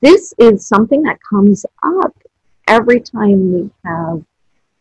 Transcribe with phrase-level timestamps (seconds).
[0.00, 2.16] this is something that comes up
[2.68, 4.22] every time we have,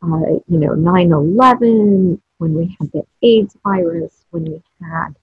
[0.01, 5.15] uh, you know, 9 11, when we had the AIDS virus, when we had,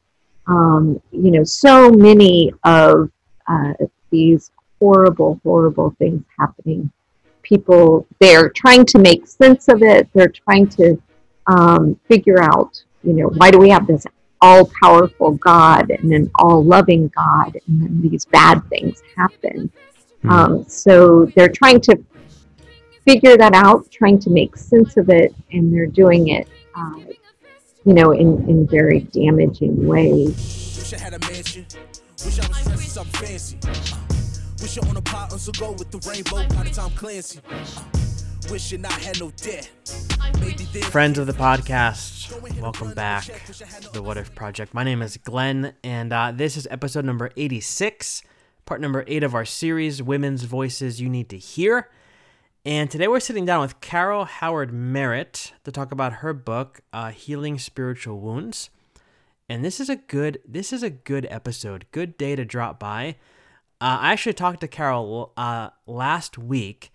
[0.46, 3.10] um, you know, so many of
[3.48, 3.72] uh,
[4.10, 4.50] these
[4.80, 6.90] horrible, horrible things happening.
[7.42, 10.08] People, they're trying to make sense of it.
[10.14, 11.00] They're trying to
[11.46, 14.06] um, figure out, you know, why do we have this
[14.42, 19.70] all powerful God and an all loving God, and then these bad things happen.
[20.24, 20.30] Mm.
[20.30, 22.04] Um, so they're trying to
[23.06, 26.98] figure that out, trying to make sense of it, and they're doing it, uh,
[27.84, 30.36] you know, in, in very damaging ways.
[30.78, 31.66] Wish I had a mansion.
[32.24, 33.58] Wish I was dressed something fancy.
[33.62, 33.74] Uh,
[34.60, 37.40] wish I on a pot so go with the rainbow, kind of Tom Clancy.
[37.48, 38.01] Uh,
[38.50, 39.70] wishing I had no debt.
[40.84, 44.74] Friends of the podcast, welcome back to the What If Project.
[44.74, 48.22] My name is Glenn, and uh, this is episode number 86,
[48.64, 51.88] part number 8 of our series, Women's Voices You Need to Hear.
[52.64, 57.10] And today we're sitting down with Carol Howard Merritt to talk about her book, uh,
[57.10, 58.70] Healing Spiritual Wounds.
[59.48, 63.16] And this is a good this is a good episode, good day to drop by.
[63.80, 66.92] Uh, I actually talked to Carol uh, last week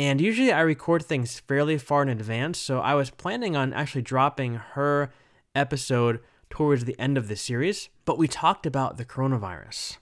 [0.00, 4.00] and usually I record things fairly far in advance, so I was planning on actually
[4.00, 5.12] dropping her
[5.54, 7.90] episode towards the end of the series.
[8.06, 9.98] But we talked about the coronavirus.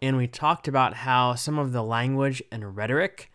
[0.00, 3.30] And we talked about how some of the language and rhetoric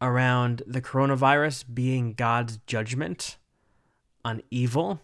[0.00, 3.36] around the coronavirus being God's judgment
[4.24, 5.02] on evil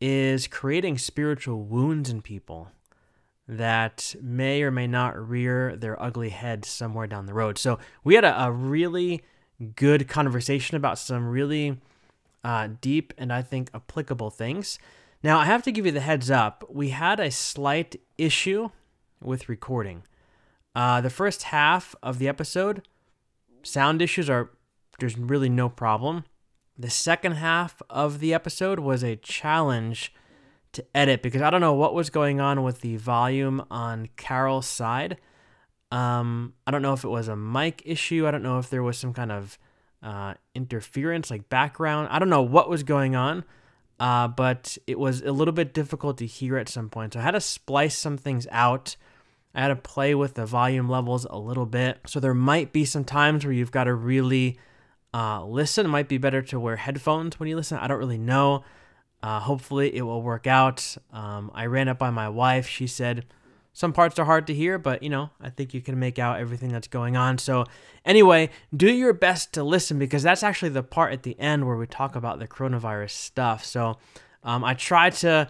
[0.00, 2.70] is creating spiritual wounds in people
[3.50, 7.58] that may or may not rear their ugly head somewhere down the road.
[7.58, 9.22] So we had a, a really
[9.74, 11.78] good conversation about some really
[12.44, 14.78] uh, deep and I think applicable things.
[15.22, 16.64] Now, I have to give you the heads up.
[16.70, 18.70] We had a slight issue
[19.20, 20.04] with recording.
[20.72, 22.86] Uh, the first half of the episode,
[23.64, 24.50] sound issues are,
[25.00, 26.24] there's really no problem.
[26.78, 30.14] The second half of the episode was a challenge
[30.72, 34.66] to edit because I don't know what was going on with the volume on Carol's
[34.66, 35.18] side.
[35.90, 38.26] Um, I don't know if it was a mic issue.
[38.26, 39.58] I don't know if there was some kind of
[40.02, 42.08] uh, interference, like background.
[42.10, 43.44] I don't know what was going on,
[43.98, 47.14] uh, but it was a little bit difficult to hear at some point.
[47.14, 48.96] So I had to splice some things out.
[49.54, 51.98] I had to play with the volume levels a little bit.
[52.06, 54.58] So there might be some times where you've got to really
[55.12, 55.86] uh, listen.
[55.86, 57.78] It might be better to wear headphones when you listen.
[57.78, 58.64] I don't really know.
[59.22, 60.96] Uh, hopefully, it will work out.
[61.12, 62.66] Um, I ran up by my wife.
[62.66, 63.26] She said
[63.72, 66.40] some parts are hard to hear, but you know, I think you can make out
[66.40, 67.38] everything that's going on.
[67.38, 67.66] So,
[68.04, 71.76] anyway, do your best to listen because that's actually the part at the end where
[71.76, 73.64] we talk about the coronavirus stuff.
[73.64, 73.98] So,
[74.42, 75.48] um, I try to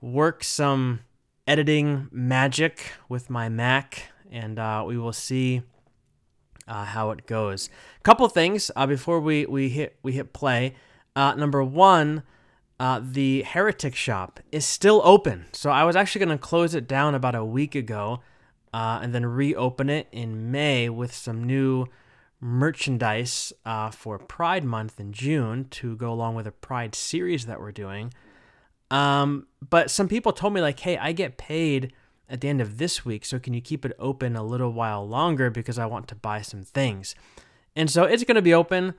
[0.00, 1.00] work some
[1.46, 5.62] editing magic with my Mac, and uh, we will see
[6.68, 7.70] uh, how it goes.
[8.02, 10.74] Couple things uh, before we we hit we hit play.
[11.14, 12.22] Uh, number one
[12.80, 15.46] uh, the Heretic Shop is still open.
[15.52, 18.20] So I was actually going to close it down about a week ago
[18.72, 21.86] uh, and then reopen it in May with some new
[22.40, 27.60] merchandise uh, for Pride Month in June to go along with a Pride series that
[27.60, 28.12] we're doing.
[28.90, 31.92] Um, but some people told me, like, hey, I get paid
[32.28, 35.06] at the end of this week, so can you keep it open a little while
[35.06, 37.14] longer because I want to buy some things?
[37.76, 38.94] And so it's going to be open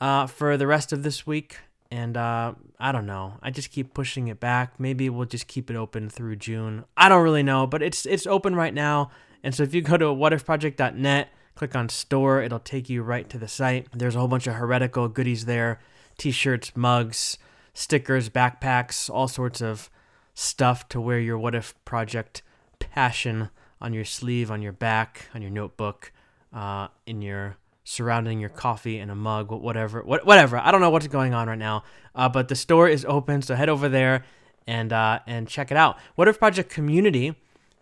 [0.00, 1.58] uh, for the rest of this week
[1.90, 3.34] and uh, I don't know.
[3.42, 4.78] I just keep pushing it back.
[4.78, 6.84] Maybe we'll just keep it open through June.
[6.96, 9.10] I don't really know, but it's it's open right now.
[9.42, 13.38] And so if you go to whatifproject.net, click on store, it'll take you right to
[13.38, 13.86] the site.
[13.92, 15.80] There's a whole bunch of heretical goodies there:
[16.18, 17.38] t-shirts, mugs,
[17.72, 19.90] stickers, backpacks, all sorts of
[20.34, 22.42] stuff to wear your What If Project
[22.78, 26.12] passion on your sleeve, on your back, on your notebook,
[26.52, 27.56] uh, in your
[27.88, 30.58] surrounding your coffee in a mug, whatever, whatever.
[30.58, 31.84] I don't know what's going on right now,
[32.16, 34.24] uh, but the store is open, so head over there
[34.66, 35.96] and uh, and check it out.
[36.16, 37.36] What If Project Community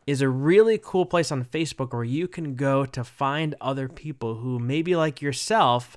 [0.07, 4.37] is a really cool place on Facebook where you can go to find other people
[4.37, 5.97] who maybe like yourself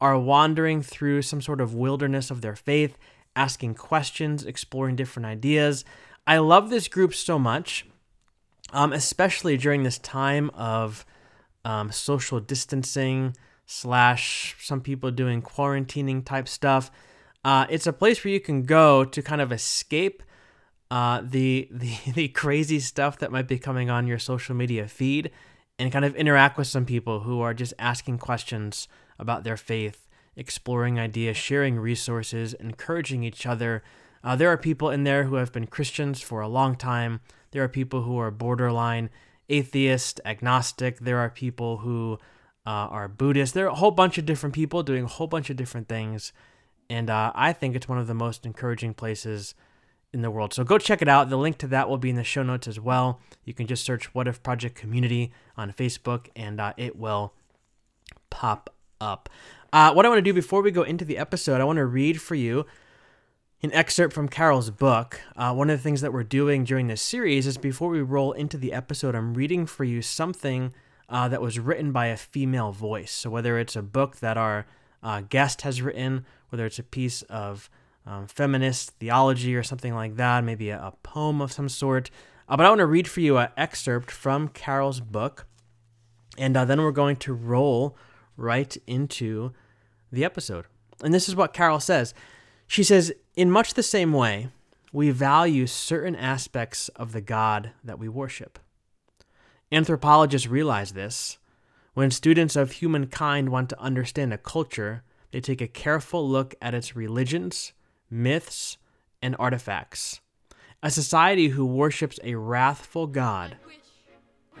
[0.00, 2.96] are wandering through some sort of wilderness of their faith,
[3.34, 5.84] asking questions, exploring different ideas.
[6.28, 7.86] I love this group so much,
[8.72, 11.04] um, especially during this time of
[11.64, 13.36] um, social distancing
[13.66, 16.90] slash some people doing quarantining type stuff.
[17.44, 20.22] Uh, it's a place where you can go to kind of escape
[20.90, 25.30] uh, the, the the crazy stuff that might be coming on your social media feed,
[25.78, 28.88] and kind of interact with some people who are just asking questions
[29.18, 30.06] about their faith,
[30.36, 33.82] exploring ideas, sharing resources, encouraging each other.
[34.22, 37.20] Uh, there are people in there who have been Christians for a long time.
[37.50, 39.10] There are people who are borderline
[39.52, 40.98] atheist, agnostic.
[41.00, 42.18] There are people who
[42.66, 43.54] uh, are Buddhist.
[43.54, 46.32] There are a whole bunch of different people doing a whole bunch of different things.
[46.88, 49.54] And uh, I think it's one of the most encouraging places
[50.12, 50.52] in the world.
[50.52, 51.30] So go check it out.
[51.30, 53.20] The link to that will be in the show notes as well.
[53.44, 57.34] You can just search What If Project Community on Facebook and uh, it will
[58.30, 59.28] pop up.
[59.72, 61.86] Uh, what I want to do before we go into the episode, I want to
[61.86, 62.66] read for you
[63.62, 65.20] an excerpt from Carol's book.
[65.36, 68.32] Uh, one of the things that we're doing during this series is before we roll
[68.32, 70.74] into the episode, I'm reading for you something
[71.08, 73.12] uh, that was written by a female voice.
[73.12, 74.66] So whether it's a book that our
[75.00, 77.70] uh, guest has written, whether it's a piece of
[78.04, 82.10] um, feminist theology or something like that, maybe a, a poem of some sort.
[82.48, 85.46] Uh, but I want to read for you an excerpt from Carol's book,
[86.36, 87.96] and uh, then we're going to roll
[88.36, 89.52] right into
[90.10, 90.64] the episode.
[91.04, 92.12] And this is what Carol says.
[92.66, 94.48] She says, In much the same way,
[94.92, 98.58] we value certain aspects of the God that we worship.
[99.70, 101.38] Anthropologists realize this.
[101.94, 106.74] When students of humankind want to understand a culture, they take a careful look at
[106.74, 107.72] its religions,
[108.10, 108.76] myths,
[109.22, 110.20] and artifacts.
[110.82, 113.56] A society who worships a wrathful God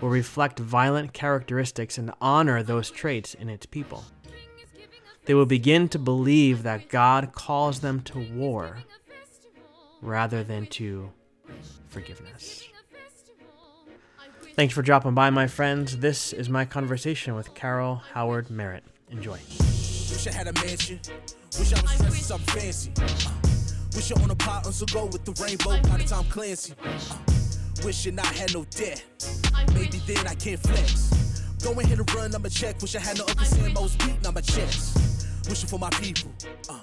[0.00, 4.04] will reflect violent characteristics and honor those traits in its people.
[5.24, 8.78] They will begin to believe that God calls them to war
[10.00, 11.12] rather than to
[11.88, 12.64] forgiveness.
[14.54, 15.98] Thanks for dropping by, my friends.
[15.98, 18.84] This is my conversation with Carol Howard Merritt.
[19.10, 19.38] Enjoy.
[19.58, 21.00] Wish I had a mansion.
[21.58, 22.92] Wish I was dressed something fancy.
[22.98, 23.08] Uh,
[23.94, 26.74] wish I own a pot on go with the rainbow by the Tom Clancy.
[26.84, 26.98] Uh,
[27.84, 29.04] wishing I had no debt.
[29.72, 31.42] Maybe then I can't flex.
[31.62, 32.80] Go ahead and run, I'ma check.
[32.82, 35.11] Wish I had no Uncle Sam Mo's beating on my chest.
[35.52, 36.32] Wishing for my people.
[36.70, 36.80] Uh,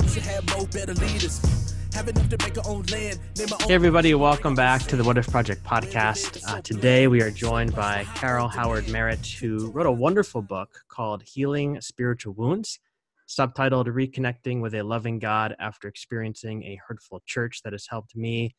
[0.00, 1.74] wish I had more better leaders.
[1.92, 3.20] Have enough to make our own land.
[3.36, 6.42] Name our own hey, everybody, welcome back to the What If Project podcast.
[6.48, 11.24] Uh, today we are joined by Carol Howard Merritt, who wrote a wonderful book called
[11.24, 12.78] Healing Spiritual Wounds,
[13.28, 18.56] subtitled Reconnecting with a Loving God After Experiencing a Hurtful Church, that has helped me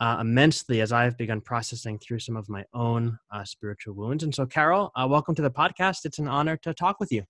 [0.00, 4.24] uh, immensely as I've begun processing through some of my own uh, spiritual wounds.
[4.24, 5.98] And so, Carol, uh, welcome to the podcast.
[6.06, 7.22] It's an honor to talk with you.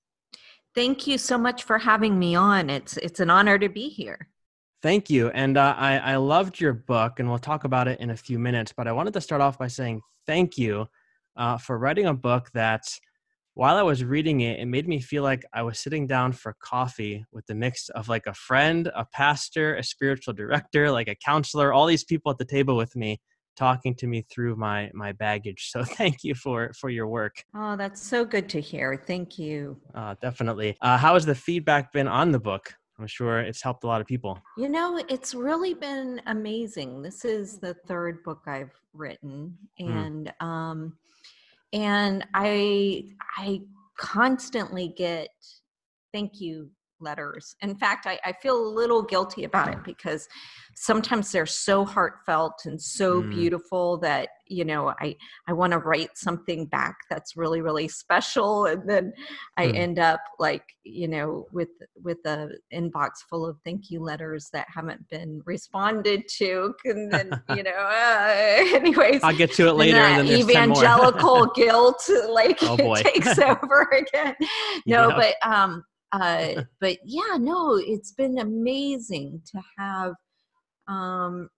[0.74, 2.70] Thank you so much for having me on.
[2.70, 4.28] It's it's an honor to be here.
[4.82, 5.28] Thank you.
[5.30, 8.38] And uh, I, I loved your book, and we'll talk about it in a few
[8.38, 8.72] minutes.
[8.74, 10.86] But I wanted to start off by saying thank you
[11.36, 12.82] uh, for writing a book that,
[13.54, 16.56] while I was reading it, it made me feel like I was sitting down for
[16.62, 21.16] coffee with the mix of like a friend, a pastor, a spiritual director, like a
[21.16, 23.20] counselor, all these people at the table with me
[23.60, 27.76] talking to me through my my baggage so thank you for for your work oh
[27.76, 32.08] that's so good to hear thank you uh, definitely uh, how has the feedback been
[32.08, 34.38] on the book I'm sure it's helped a lot of people.
[34.58, 37.00] You know, it's really been amazing.
[37.00, 39.90] This is the third book I've written, hmm.
[39.90, 40.46] and mm.
[40.46, 40.98] um,
[41.72, 43.06] and I
[43.38, 43.62] I
[43.96, 45.30] constantly get
[46.12, 46.68] thank you
[47.00, 47.56] letters.
[47.60, 50.28] In fact, I, I, feel a little guilty about it because
[50.74, 53.30] sometimes they're so heartfelt and so mm.
[53.30, 55.16] beautiful that you know I
[55.46, 59.12] I want to write something back that's really really special, and then
[59.56, 59.76] I mm.
[59.76, 61.68] end up like you know with
[62.02, 67.42] with a inbox full of thank you letters that haven't been responded to, and then
[67.56, 69.98] you know uh, anyways I'll get to it later.
[69.98, 74.34] And then evangelical guilt like oh, takes over again.
[74.86, 80.14] No, but um uh, but yeah, no, it's been amazing to have
[80.88, 81.48] um,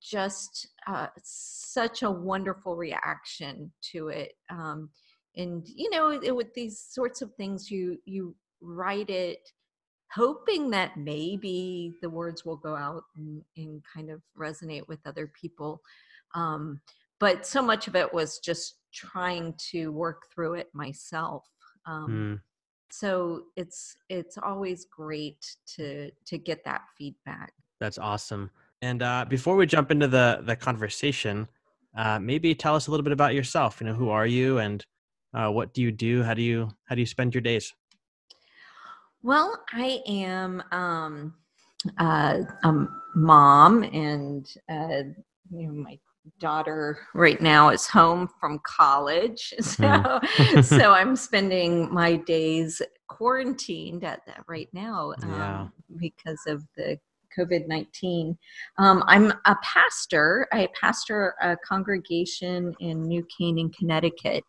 [0.00, 4.32] just uh, such a wonderful reaction to it.
[4.50, 4.90] Um,
[5.36, 9.38] and you know, it, with these sorts of things, you you write it
[10.14, 15.32] hoping that maybe the words will go out and, and kind of resonate with other
[15.40, 15.80] people.
[16.34, 16.80] Um,
[17.18, 21.46] but so much of it was just trying to work through it myself.
[21.86, 22.51] Um, mm
[22.92, 27.54] so it's it's always great to to get that feedback.
[27.80, 28.50] That's awesome.
[28.82, 31.48] And uh, before we jump into the the conversation
[31.96, 33.80] uh, maybe tell us a little bit about yourself.
[33.80, 34.84] You know who are you and
[35.32, 36.22] uh, what do you do?
[36.22, 37.72] How do you how do you spend your days?
[39.22, 41.34] Well i am um,
[41.98, 45.02] uh, a mom and uh,
[45.50, 45.98] you know my
[46.38, 50.64] daughter right now is home from college so mm.
[50.78, 55.68] so i'm spending my days quarantined at that right now um, yeah.
[55.96, 56.96] because of the
[57.36, 58.36] covid-19
[58.78, 64.44] um, i'm a pastor i pastor a congregation in new canaan connecticut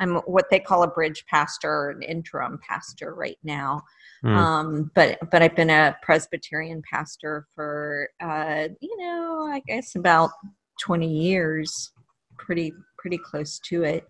[0.00, 3.82] i'm what they call a bridge pastor an interim pastor right now
[4.24, 4.36] Mm.
[4.36, 10.30] Um, but but I've been a Presbyterian pastor for uh, you know I guess about
[10.80, 11.92] 20 years
[12.38, 14.06] pretty pretty close to it.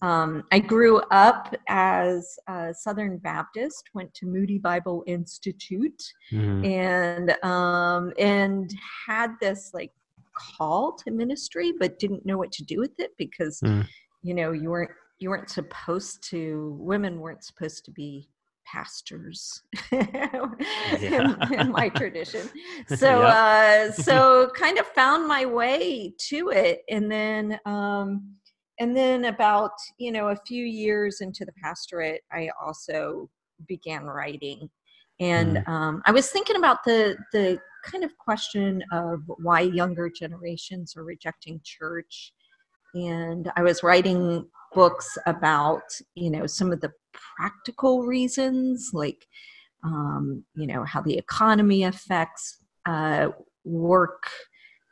[0.00, 6.64] Um, I grew up as a Southern Baptist, went to Moody Bible Institute, Mhm.
[6.66, 8.72] and um, and
[9.06, 9.92] had this like
[10.34, 13.86] call to ministry, but didn't know what to do with it because Mm.
[14.22, 18.28] you know you weren't you weren't supposed to women weren't supposed to be
[18.70, 22.48] pastors in, in my tradition.
[22.88, 28.34] So uh so kind of found my way to it and then um
[28.80, 33.28] and then about you know a few years into the pastorate i also
[33.66, 34.68] began writing.
[35.20, 40.94] And um, i was thinking about the the kind of question of why younger generations
[40.96, 42.32] are rejecting church
[42.94, 45.82] and i was writing books about
[46.14, 46.92] you know some of the
[47.36, 49.26] practical reasons like
[49.84, 53.28] um, you know how the economy affects uh,
[53.64, 54.24] work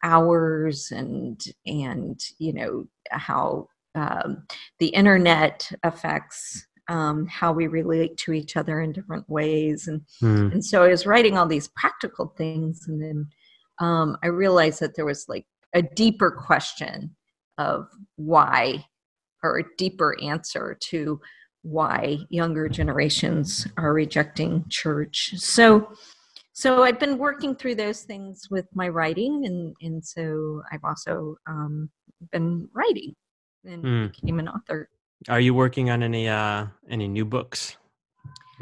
[0.02, 4.46] hours and and you know how um,
[4.78, 10.52] the internet affects um, how we relate to each other in different ways and Mm.
[10.52, 13.28] and so i was writing all these practical things and then
[13.80, 17.16] um, i realized that there was like a deeper question
[17.58, 18.84] of why
[19.42, 21.20] or a deeper answer to
[21.62, 25.90] why younger generations are rejecting church so
[26.52, 31.36] so i've been working through those things with my writing and and so i've also
[31.46, 31.90] um,
[32.32, 33.14] been writing
[33.64, 34.20] and Mm.
[34.20, 34.88] became an author
[35.28, 37.76] Are you working on any uh any new books?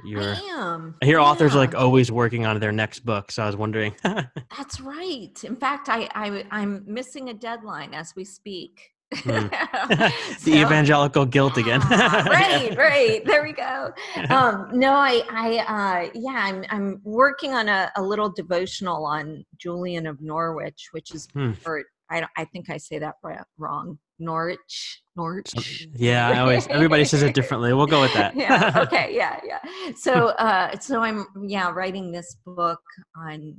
[0.03, 3.43] You're i am I hear authors are like always working on their next book, so
[3.43, 3.95] I was wondering.
[4.03, 5.33] That's right.
[5.45, 8.91] In fact, I, I I'm missing a deadline as we speak.
[9.15, 9.47] Hmm.
[10.39, 11.81] So- the evangelical guilt again.
[11.81, 13.25] Right, right.
[13.25, 13.93] There we go.
[14.31, 15.59] Um, no, I, I,
[16.07, 21.15] uh, yeah, I'm, I'm working on a, a little devotional on Julian of Norwich, which
[21.15, 21.53] is, Hmm.
[21.67, 23.15] or I, don't- I think I say that
[23.59, 23.99] wrong.
[24.19, 25.89] Norwich, Norwich.
[25.95, 27.73] yeah, I always everybody says it differently.
[27.73, 28.35] We'll go with that.
[28.37, 28.79] yeah.
[28.85, 29.15] Okay.
[29.15, 29.41] Yeah.
[29.45, 29.61] Yeah.
[29.97, 32.81] So, uh, so I'm, yeah, writing this book
[33.17, 33.57] on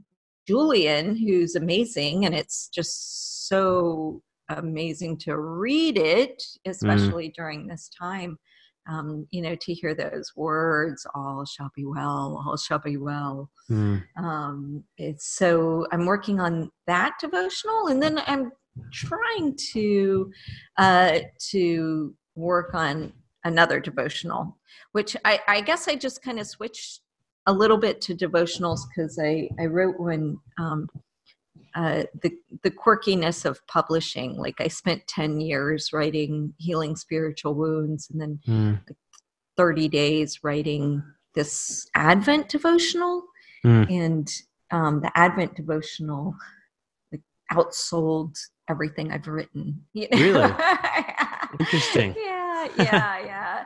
[0.48, 8.38] Julian, who's amazing, and it's just so amazing to read it, especially during this time.
[8.88, 13.50] Um, you know, to hear those words, all shall be well, all shall be well.
[13.70, 14.04] Mm.
[14.16, 18.52] Um, it's so I'm working on that devotional, and then I'm
[18.92, 20.32] trying to
[20.78, 21.20] uh,
[21.52, 23.14] to work on
[23.44, 24.58] another devotional,
[24.92, 27.02] which I, I guess I just kind of switched
[27.48, 30.90] a little bit to devotionals because I, I wrote one um,
[31.76, 32.32] uh, the
[32.64, 34.38] the quirkiness of publishing.
[34.38, 38.82] Like I spent ten years writing healing spiritual wounds, and then Mm.
[39.58, 41.04] thirty days writing
[41.34, 43.24] this Advent devotional,
[43.64, 43.90] Mm.
[43.92, 44.32] and
[44.72, 46.36] um, the Advent devotional
[47.12, 48.38] like, outsold
[48.70, 49.84] everything I've written.
[49.94, 50.18] you know?
[50.20, 50.54] Really?
[51.60, 52.16] Interesting.
[52.18, 53.64] yeah, yeah, yeah.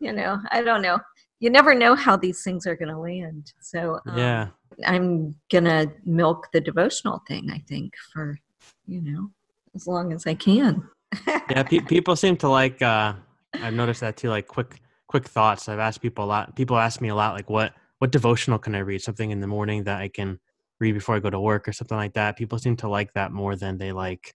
[0.00, 0.98] You know, I don't know.
[1.40, 3.52] You never know how these things are going to land.
[3.60, 4.48] So um, Yeah.
[4.86, 7.50] I'm gonna milk the devotional thing.
[7.50, 8.38] I think for
[8.86, 9.30] you know
[9.74, 10.88] as long as I can.
[11.26, 13.14] Yeah, pe- people seem to like uh
[13.54, 15.68] I've noticed that too like quick quick thoughts.
[15.68, 16.56] I've asked people a lot.
[16.56, 19.02] People ask me a lot like what what devotional can I read?
[19.02, 20.38] Something in the morning that I can
[20.78, 22.36] read before I go to work or something like that.
[22.38, 24.34] People seem to like that more than they like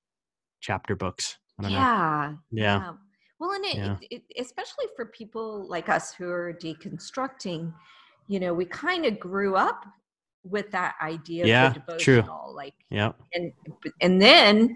[0.61, 1.37] chapter books.
[1.59, 1.77] I don't know.
[1.77, 2.93] yeah, Yeah.
[3.39, 3.97] Well, and it, Yeah.
[4.11, 7.73] it, it, especially for people like us who are deconstructing,
[8.27, 9.85] you know, we kind of grew up
[10.43, 12.23] with that idea Yeah, of the true.
[12.53, 13.11] like, Yeah.
[13.33, 13.51] and
[14.01, 14.75] and then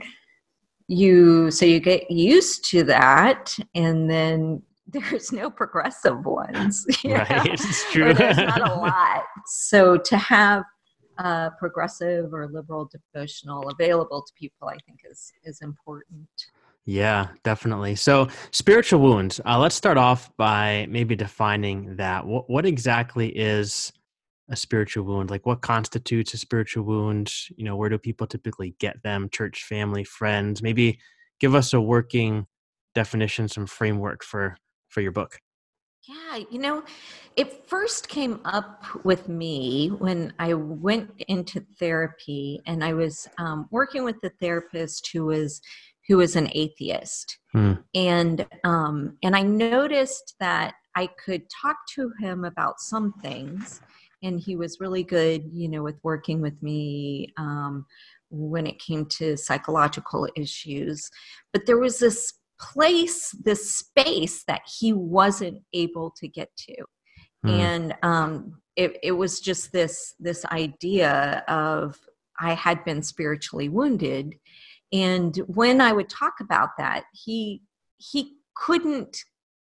[0.88, 7.14] you so you get used to that, and then there's no progressive ones, know?
[7.16, 7.46] Right.
[7.46, 8.14] It's true.
[8.14, 9.24] there's not a lot.
[9.46, 10.64] So to have
[11.20, 16.28] a progressive or liberal devotional available to people, I think is is important.
[16.86, 17.96] Yeah, definitely.
[17.96, 19.40] So, spiritual wounds.
[19.46, 22.26] Uh, let's start off by maybe defining that.
[22.26, 23.94] What, what exactly is
[24.50, 25.30] a spiritual wound?
[25.30, 27.32] Like, what constitutes a spiritual wound?
[27.56, 29.30] You know, where do people typically get them?
[29.30, 30.64] Church, family, friends.
[30.64, 31.00] Maybe
[31.40, 32.48] give us a working
[32.96, 34.58] definition, some framework for
[34.88, 35.40] for your book.
[36.08, 36.84] Yeah, you know,
[37.36, 43.68] it first came up with me when I went into therapy, and I was um,
[43.70, 45.62] working with a therapist who was
[46.08, 47.74] who was an atheist, Hmm.
[47.94, 53.82] and um, and I noticed that I could talk to him about some things,
[54.24, 57.86] and he was really good, you know, with working with me um,
[58.32, 61.10] when it came to psychological issues.
[61.54, 66.76] But there was this place, this space that he wasn't able to get to,
[67.44, 67.50] Hmm.
[67.50, 71.98] and um, it, it was just this this idea of
[72.40, 74.36] I had been spiritually wounded,
[74.92, 77.62] and when I would talk about that, he
[77.98, 79.24] he couldn't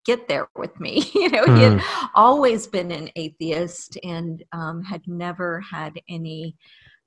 [0.05, 1.09] get there with me.
[1.15, 1.57] you know, mm.
[1.57, 2.05] he had hmm.
[2.13, 6.55] always been an atheist and um, had never had any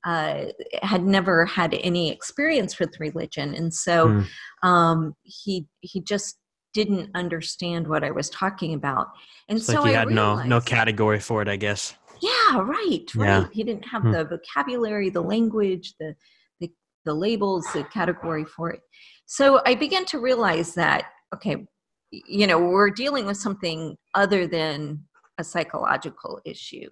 [0.07, 0.47] uh,
[0.83, 4.27] had never had any experience with religion, and so mm.
[4.63, 6.39] um, he he just
[6.75, 9.09] didn't understand what I was talking about.
[9.49, 11.95] And it's so like he I had realized, no no category for it, I guess.
[12.21, 13.27] Yeah, right, right.
[13.27, 13.47] Yeah.
[13.53, 14.13] He didn't have mm.
[14.13, 16.15] the vocabulary, the language, the,
[16.61, 16.71] the
[17.05, 18.81] the labels, the category for it.
[19.27, 21.67] So I began to realize that okay,
[22.11, 25.05] you know, we're dealing with something other than
[25.39, 26.89] a psychological issue.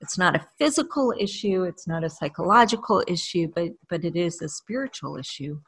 [0.00, 4.48] It's not a physical issue, it's not a psychological issue, but but it is a
[4.48, 5.60] spiritual issue.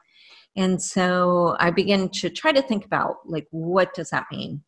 [0.55, 4.63] And so I began to try to think about like what does that mean?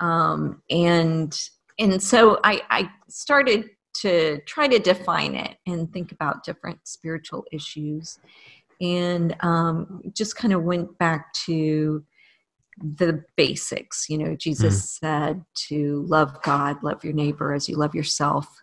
[0.00, 1.36] Um, and
[1.78, 3.70] and so I, I started
[4.02, 8.18] to try to define it and think about different spiritual issues
[8.80, 12.04] and um, just kind of went back to
[12.78, 14.08] the basics.
[14.08, 14.98] You know, Jesus mm.
[15.00, 18.62] said to love God, love your neighbor as you love yourself.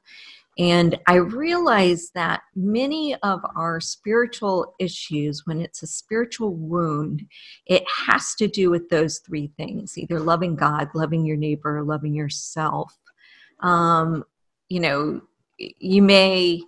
[0.60, 7.26] And I realized that many of our spiritual issues, when it's a spiritual wound,
[7.68, 12.14] it has to do with those three things either loving God, loving your neighbor, loving
[12.14, 12.94] yourself.
[13.62, 14.26] Um,
[14.68, 15.22] you know,
[15.58, 16.62] you may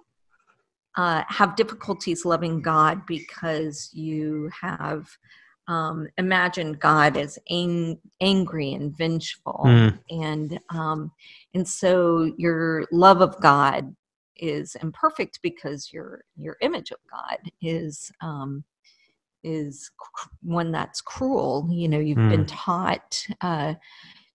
[0.95, 5.09] uh, have difficulties loving God because you have
[5.67, 9.97] um, imagine God as ang- angry and vengeful, mm.
[10.09, 11.11] and um,
[11.53, 13.95] and so your love of God
[14.37, 18.63] is imperfect because your your image of God is um,
[19.43, 21.67] is cr- one that's cruel.
[21.71, 22.29] You know, you've mm.
[22.29, 23.75] been taught uh,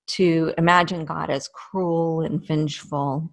[0.06, 3.30] to imagine God as cruel and vengeful,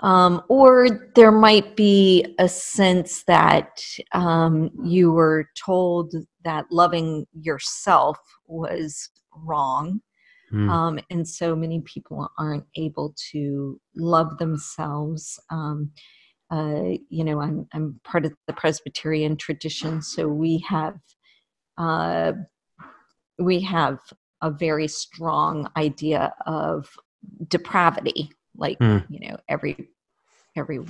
[0.00, 6.14] um, or there might be a sense that um, you were told
[6.44, 10.00] that loving yourself was wrong.
[10.52, 10.68] Mm.
[10.68, 15.38] Um, and so many people aren't able to love themselves.
[15.50, 15.92] Um,
[16.50, 20.98] uh, you know, I'm, I'm part of the Presbyterian tradition, so we have
[21.78, 22.32] uh,
[23.38, 24.00] we have
[24.42, 26.90] a very strong idea of
[27.48, 29.04] depravity like mm.
[29.08, 29.88] you know every
[30.56, 30.80] every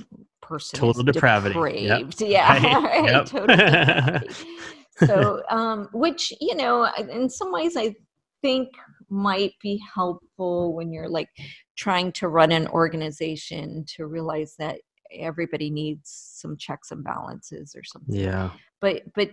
[0.41, 2.21] person total depravity depraved.
[2.21, 2.29] Yep.
[2.29, 3.05] yeah right.
[3.05, 3.25] Yep.
[3.25, 4.35] total depravity.
[4.97, 7.93] so um which you know in some ways i
[8.41, 8.69] think
[9.09, 11.29] might be helpful when you're like
[11.77, 14.77] trying to run an organization to realize that
[15.13, 18.49] everybody needs some checks and balances or something yeah
[18.79, 19.29] but but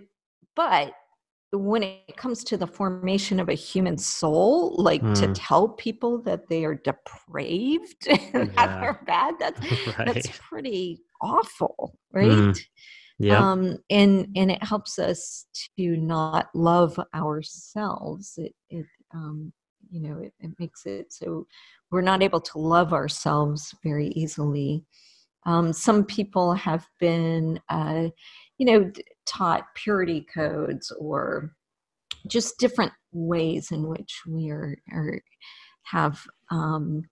[0.55, 0.93] but
[1.51, 5.15] when it comes to the formation of a human soul, like mm.
[5.19, 5.33] to hmm.
[5.33, 8.67] tell people that they are depraved and yeah.
[8.67, 9.59] that they're bad, that's
[9.97, 10.13] right.
[10.13, 12.29] that's pretty awful, right?
[12.29, 12.59] Mm.
[13.19, 13.39] Yeah.
[13.39, 15.45] Um, and and it helps us
[15.77, 18.33] to not love ourselves.
[18.37, 19.51] It it um,
[19.91, 21.45] you know it, it makes it so
[21.91, 24.85] we're not able to love ourselves very easily.
[25.45, 28.09] Um, some people have been, uh,
[28.57, 28.91] you know,
[29.25, 31.55] taught purity codes or
[32.27, 35.21] just different ways in which we are, are
[35.83, 37.03] have um,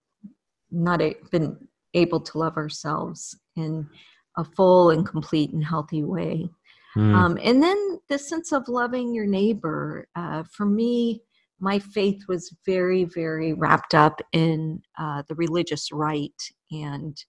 [0.70, 1.58] not a, been
[1.94, 3.90] able to love ourselves in
[4.38, 6.50] a full and complete and healthy way.
[6.96, 7.14] Mm.
[7.14, 10.08] Um, and then the sense of loving your neighbor.
[10.16, 11.22] Uh, for me,
[11.60, 16.40] my faith was very, very wrapped up in uh, the religious right
[16.72, 17.24] and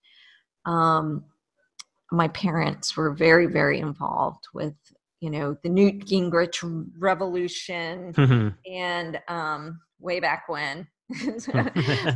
[0.65, 1.25] um,
[2.11, 4.75] my parents were very very involved with
[5.21, 6.63] you know the newt gingrich
[6.99, 8.49] revolution mm-hmm.
[8.71, 10.87] and um, way back when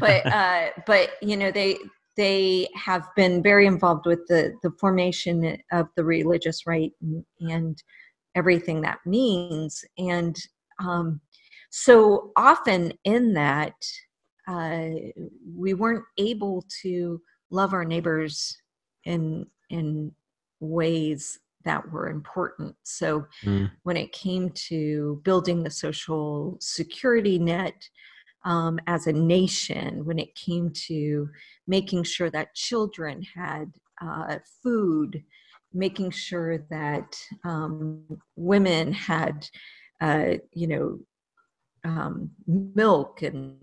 [0.00, 1.76] but uh, but you know they
[2.16, 7.82] they have been very involved with the the formation of the religious right and, and
[8.34, 10.36] everything that means and
[10.78, 11.20] um,
[11.70, 13.74] so often in that
[14.48, 14.88] uh,
[15.56, 17.20] we weren't able to
[17.50, 18.56] love our neighbors
[19.04, 20.12] in in
[20.60, 22.74] ways that were important.
[22.82, 23.70] So mm.
[23.84, 27.74] when it came to building the social security net
[28.44, 31.28] um, as a nation, when it came to
[31.66, 35.22] making sure that children had uh, food,
[35.72, 38.04] making sure that um,
[38.36, 39.48] women had,
[40.00, 40.98] uh, you know,
[41.84, 43.56] um, milk and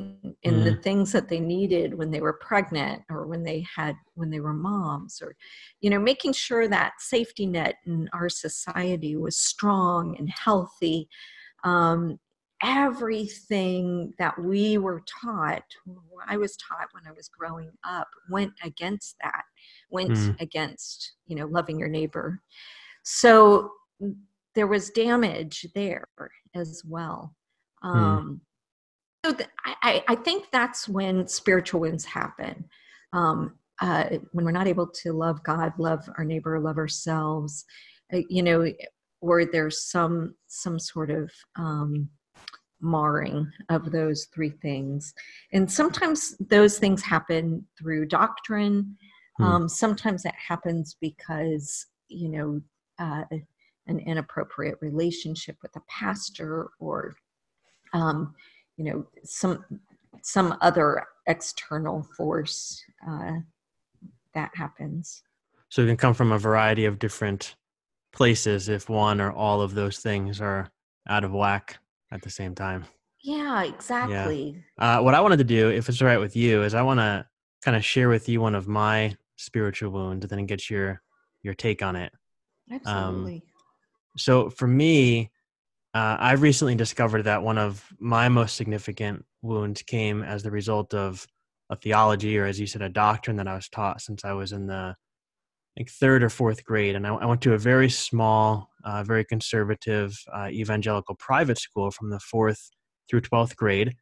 [0.44, 0.63] and mm.
[0.65, 4.42] the things that they needed when they were pregnant or when they had when they
[4.42, 5.36] were moms or
[5.80, 11.08] you know making sure that safety net in our society was strong and healthy
[11.63, 12.20] um,
[12.63, 15.63] everything that we were taught
[16.28, 19.43] i was taught when i was growing up went against that
[19.89, 20.41] went mm.
[20.41, 22.41] against you know loving your neighbor
[23.04, 23.72] so
[24.56, 26.08] there was damage there
[26.54, 27.34] as well
[27.82, 27.98] Hmm.
[27.98, 28.41] Um,
[29.26, 32.65] so th- I, I think that's when spiritual wounds happen.
[33.12, 37.65] Um, uh, when we're not able to love God, love our neighbor, love ourselves,
[38.13, 38.72] uh, you know,
[39.22, 42.10] or there's some some sort of um,
[42.82, 45.13] marring of those three things.
[45.54, 48.98] And sometimes those things happen through doctrine.
[49.38, 49.44] Hmm.
[49.44, 52.62] Um, sometimes that happens because you know
[53.00, 53.24] uh,
[53.88, 57.15] an inappropriate relationship with a pastor or
[57.94, 58.34] um,
[58.78, 59.63] you know some
[60.22, 63.34] some other external force uh,
[64.34, 65.24] that happens
[65.70, 67.56] so it can come from a variety of different
[68.12, 70.70] places if one or all of those things are
[71.08, 71.78] out of whack
[72.12, 72.86] at the same time
[73.24, 75.00] yeah exactly yeah.
[75.00, 77.00] Uh, what i wanted to do if it's all right with you is i want
[77.00, 77.26] to
[77.63, 81.02] kind of share with you one of my spiritual wounds and then get your
[81.43, 82.12] your take on it
[82.72, 83.41] um, absolutely um,
[84.17, 85.32] so for me
[85.93, 90.93] uh, I've recently discovered that one of my most significant wounds came as the result
[90.93, 91.26] of
[91.69, 94.52] a theology, or as you said, a doctrine that I was taught since I was
[94.52, 94.95] in the
[95.78, 96.95] like third or fourth grade.
[96.95, 101.92] And I, I went to a very small, uh, very conservative uh, evangelical private school
[101.92, 102.70] from the fourth
[103.10, 103.96] through 12th grade.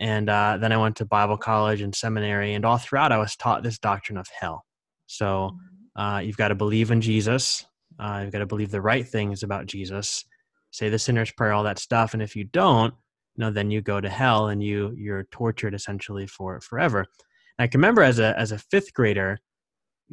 [0.00, 2.54] And uh, then I went to Bible college and seminary.
[2.54, 4.64] And all throughout, I was taught this doctrine of hell.
[5.06, 6.00] So mm-hmm.
[6.00, 7.66] uh, you've got to believe in Jesus,
[7.98, 10.24] uh, you've got to believe the right things about Jesus
[10.70, 12.14] say the sinner's prayer, all that stuff.
[12.14, 12.94] And if you don't,
[13.36, 17.00] you know, then you go to hell and you you're tortured essentially for forever.
[17.00, 19.38] And I can remember as a as a fifth grader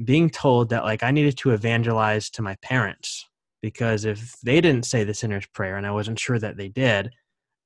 [0.03, 3.25] being told that like I needed to evangelize to my parents
[3.65, 7.09] because if they didn't say the sinner's prayer and I wasn't sure that they did,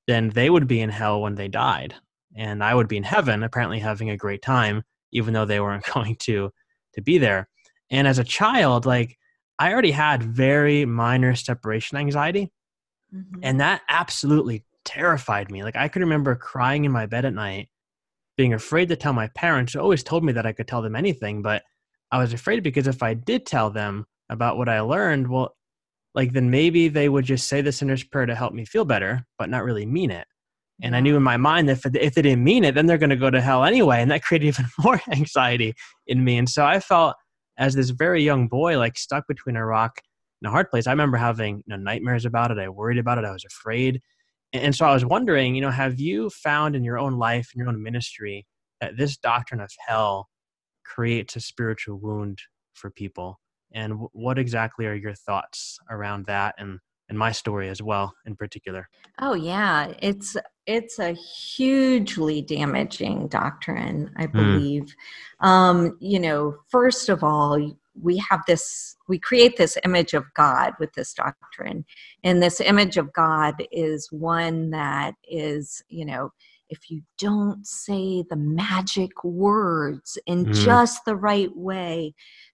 [0.07, 1.93] then they would be in hell when they died.
[2.33, 5.83] And I would be in heaven, apparently having a great time, even though they weren't
[5.93, 6.51] going to
[6.93, 7.49] to be there.
[7.91, 9.17] And as a child, like
[9.59, 12.49] I already had very minor separation anxiety.
[13.13, 13.41] Mm-hmm.
[13.43, 15.65] And that absolutely terrified me.
[15.65, 17.67] Like I could remember crying in my bed at night,
[18.37, 20.95] being afraid to tell my parents, who always told me that I could tell them
[20.95, 21.63] anything, but
[22.09, 25.57] I was afraid because if I did tell them about what I learned, well,
[26.15, 29.25] like then maybe they would just say the sinner's prayer to help me feel better,
[29.37, 30.27] but not really mean it.
[30.81, 33.09] And I knew in my mind that if, they didn't mean it, then they're going
[33.09, 34.01] to go to hell anyway.
[34.01, 35.73] And that created even more anxiety
[36.07, 36.37] in me.
[36.37, 37.15] And so I felt
[37.57, 39.99] as this very young boy, like stuck between a rock
[40.41, 40.87] and a hard place.
[40.87, 42.57] I remember having you know, nightmares about it.
[42.57, 43.25] I worried about it.
[43.25, 44.01] I was afraid.
[44.53, 47.59] And so I was wondering, you know, have you found in your own life, in
[47.59, 48.47] your own ministry,
[48.81, 50.29] that this doctrine of hell
[50.85, 52.39] creates a spiritual wound
[52.73, 53.39] for people?
[53.73, 58.35] And what exactly are your thoughts around that and, and my story as well in
[58.35, 58.89] particular?
[59.19, 64.37] Oh yeah, it's it's a hugely damaging doctrine, I hmm.
[64.37, 64.95] believe.
[65.41, 65.47] Mm.
[65.47, 70.73] Um, you know, first of all, we have this we create this image of god
[70.79, 71.85] with this doctrine
[72.23, 76.31] and this image of god is one that is you know
[76.69, 80.53] if you don't say the magic words in mm.
[80.53, 82.13] just the right way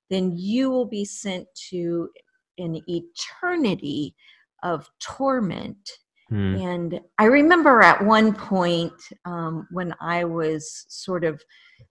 [0.10, 2.10] then you will be sent to
[2.58, 4.16] an eternity
[4.64, 5.90] of torment
[6.32, 6.62] mm.
[6.64, 8.94] and i remember at one point
[9.26, 11.42] um, when i was sort of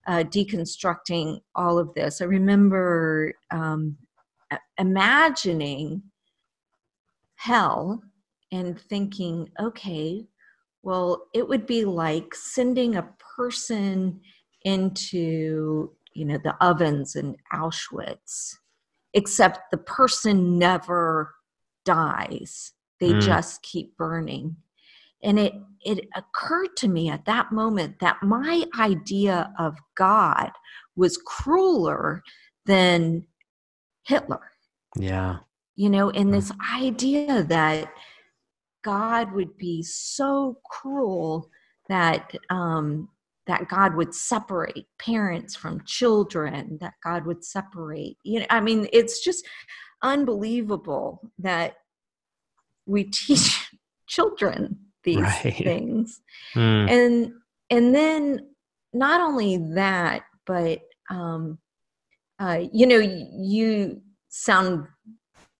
[0.07, 2.21] uh, deconstructing all of this.
[2.21, 3.97] I remember um,
[4.77, 6.03] imagining
[7.35, 8.01] hell
[8.51, 10.25] and thinking, okay,
[10.83, 14.21] well, it would be like sending a person
[14.63, 18.55] into, you know, the ovens in Auschwitz,
[19.13, 21.35] except the person never
[21.83, 22.71] dies.
[22.99, 23.21] They mm.
[23.21, 24.55] just keep burning
[25.25, 30.51] and it it occurred to me at that moment that my idea of god
[30.95, 32.23] was crueler
[32.65, 33.25] than
[34.03, 34.51] hitler
[34.97, 35.37] yeah
[35.75, 37.91] you know and this idea that
[38.83, 41.49] god would be so cruel
[41.89, 43.09] that um
[43.47, 48.87] that god would separate parents from children that god would separate you know i mean
[48.93, 49.45] it's just
[50.01, 51.75] unbelievable that
[52.85, 53.69] we teach
[54.07, 55.55] children these right.
[55.57, 56.21] things
[56.55, 56.89] mm.
[56.89, 57.31] and
[57.69, 58.39] and then
[58.93, 60.79] not only that but
[61.09, 61.57] um
[62.39, 64.87] uh you know you sound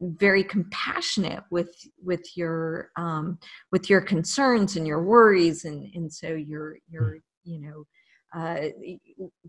[0.01, 3.39] very compassionate with with your um
[3.71, 7.17] with your concerns and your worries and and so you're you're hmm.
[7.45, 7.85] You know
[8.35, 8.67] uh,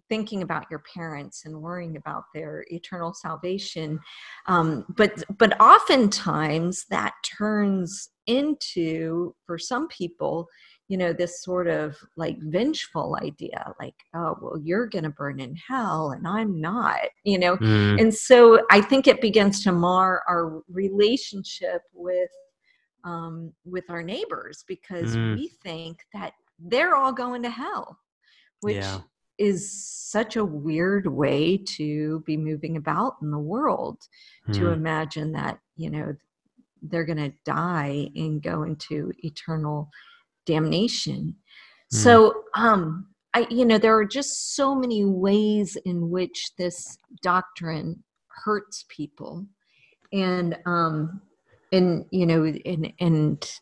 [0.09, 3.99] thinking about your parents and worrying about their eternal salvation
[4.47, 10.47] um, but but oftentimes that turns into for some people
[10.89, 15.41] you know this sort of like vengeful idea like oh well you're going to burn
[15.41, 18.01] in hell and i'm not you know mm.
[18.01, 22.31] and so i think it begins to mar our relationship with
[23.05, 25.37] um, with our neighbors because mm.
[25.37, 27.99] we think that they're all going to hell,
[28.61, 29.01] which Yeah.
[29.39, 29.71] is
[30.11, 34.09] such a weird way to be moving about in the world
[34.53, 34.73] to Hmm.
[34.73, 36.17] imagine that, you know,
[36.83, 39.91] they're going to die and go into eternal
[40.47, 41.37] damnation.
[41.91, 41.97] Hmm.
[41.97, 48.03] So, um, I, you know, there are just so many ways in which this doctrine
[48.29, 49.47] hurts people,
[50.13, 51.21] and um,
[51.73, 53.61] and you know, and and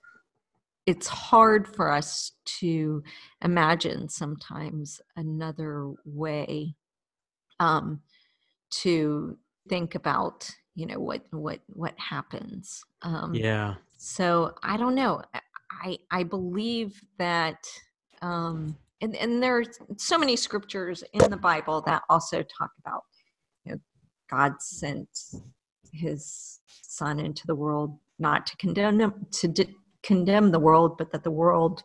[0.87, 3.03] it's hard for us to
[3.43, 6.75] imagine sometimes another way
[7.61, 8.01] um,
[8.71, 12.83] to think about, you know, what what what happens.
[13.03, 13.77] Um, Yeah.
[13.97, 15.23] so I don't know.
[15.33, 17.59] I- I believe that,
[18.23, 23.03] um, and and there's so many scriptures in the Bible that also talk about,
[23.65, 23.81] you know,
[24.31, 25.09] God sent
[25.93, 31.11] His Son into the world not to condemn them, to di- condemn the world, but
[31.13, 31.83] that the world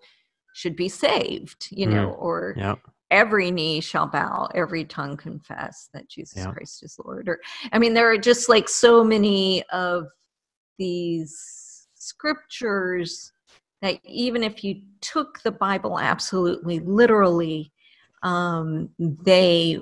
[0.53, 1.67] should be saved.
[1.71, 2.75] You know, or Yeah.
[3.11, 6.51] every knee shall bow, every tongue confess that Jesus Yeah.
[6.51, 7.27] Christ is Lord.
[7.27, 7.39] Or,
[7.71, 10.05] I mean, there are just like so many of
[10.77, 13.31] these scriptures
[13.81, 17.71] that even if you took the Bible absolutely literally,
[18.23, 19.79] um, they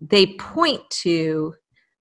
[0.00, 1.54] they point to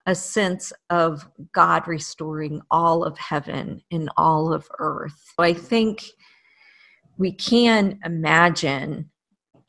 [0.07, 5.35] a sense of God restoring all of heaven and all of earth.
[5.39, 6.05] I think
[7.19, 9.11] we can imagine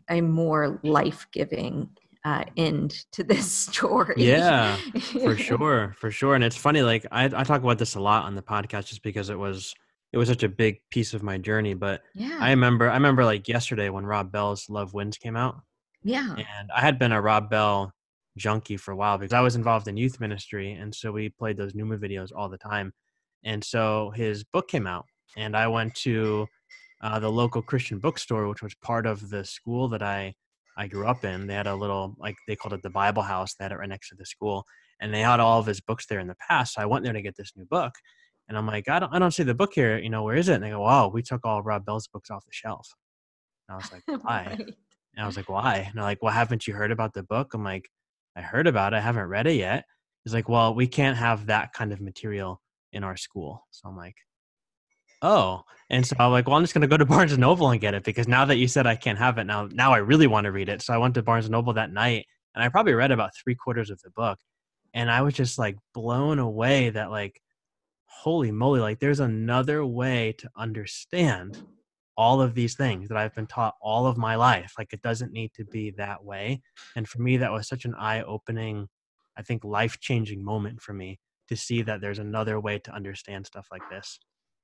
[0.10, 1.90] a more life-giving
[2.24, 4.16] uh, end to this story.
[4.18, 8.00] Yeah, for sure for sure and it's funny like I, I talk about this a
[8.00, 9.74] lot on the podcast just because it was
[10.14, 12.38] it was such a big piece of my journey but yeah.
[12.40, 15.58] i remember i remember like yesterday when rob bell's love wins came out
[16.04, 16.32] yeah.
[16.32, 17.94] and i had been a rob bell
[18.38, 21.58] junkie for a while because i was involved in youth ministry and so we played
[21.58, 22.94] those Nooma videos all the time
[23.44, 26.48] and so his book came out and i went to
[27.02, 30.34] uh, the local christian bookstore which was part of the school that i
[30.78, 33.56] i grew up in they had a little like they called it the bible house
[33.56, 34.64] they had it right next to the school
[35.00, 37.14] and they had all of his books there in the past so i went there
[37.14, 37.94] to get this new book
[38.48, 40.50] and i'm like i don't i don't see the book here you know where is
[40.50, 42.94] it and they go wow we took all rob bell's books off the shelf
[43.68, 44.76] and i was like why Right.
[45.18, 45.78] and I was like, why?
[45.78, 47.56] And they're like, well, haven't you heard about the book?
[47.56, 47.90] I'm like,
[48.38, 48.98] I heard about it.
[48.98, 49.86] I haven't read it yet.
[50.24, 52.62] He's like, well, we can't have that kind of material
[52.94, 53.66] in our school.
[53.72, 54.16] So I'm like,
[55.24, 55.64] oh.
[55.90, 57.82] And so I'm like, well, I'm just going to go to Barnes and Noble and
[57.82, 60.28] get it because now that you said I can't have it, now, now I really
[60.28, 60.84] want to read it.
[60.84, 63.56] So I went to Barnes and Noble that night and I probably read about three
[63.56, 64.38] quarters of the book.
[64.94, 67.42] And I was just like blown away that like,
[68.06, 71.58] holy moly, like there's another way to understand
[72.18, 74.74] all of these things that I've been taught all of my life.
[74.78, 76.62] Like it doesn't need to be that way.
[76.96, 78.88] And for me, that was such an eye opening,
[79.38, 83.46] I think life changing moment for me to see that there's another way to understand
[83.46, 84.20] stuff like this.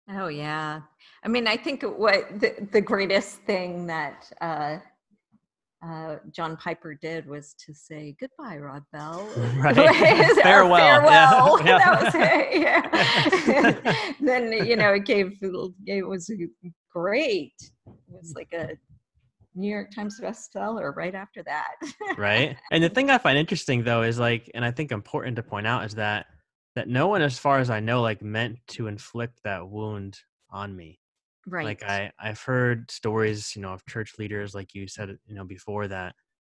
[0.10, 0.82] Oh yeah.
[1.24, 4.80] I mean, I think what the, the greatest thing that uh,
[5.84, 9.28] uh, John Piper did was to say goodbye, Rob Bell.
[9.56, 9.76] Right.
[10.44, 10.80] Farewell.
[10.80, 11.02] Yeah.
[11.10, 11.66] farewell.
[11.66, 11.78] Yeah.
[11.78, 12.62] That was it.
[12.62, 14.14] Yeah.
[14.20, 16.32] then you know it gave it was
[16.92, 17.54] great.
[17.88, 18.70] It was like a
[19.56, 21.76] New York Times bestseller right after that.
[22.18, 25.44] right and the thing i find interesting though is like and i think important to
[25.44, 26.26] point out is that
[26.76, 30.20] that no one as far as i know like meant to inflict that wound
[30.50, 31.00] on me
[31.48, 31.66] right.
[31.66, 35.44] like i i've heard stories you know of church leaders like you said you know
[35.44, 36.14] before that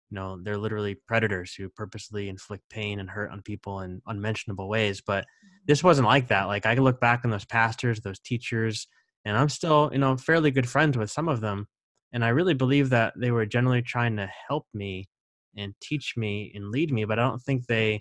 [0.10, 4.70] you know they're literally predators who purposely inflict pain and hurt on people in unmentionable
[4.70, 5.66] ways but mm-hmm.
[5.68, 8.88] this wasn't like that like i can look back on those pastors those teachers
[9.26, 11.68] and i'm still you know fairly good friends with some of them
[12.14, 15.08] and i really believe that they were generally trying to help me
[15.56, 18.00] and teach me and lead me but i don't think they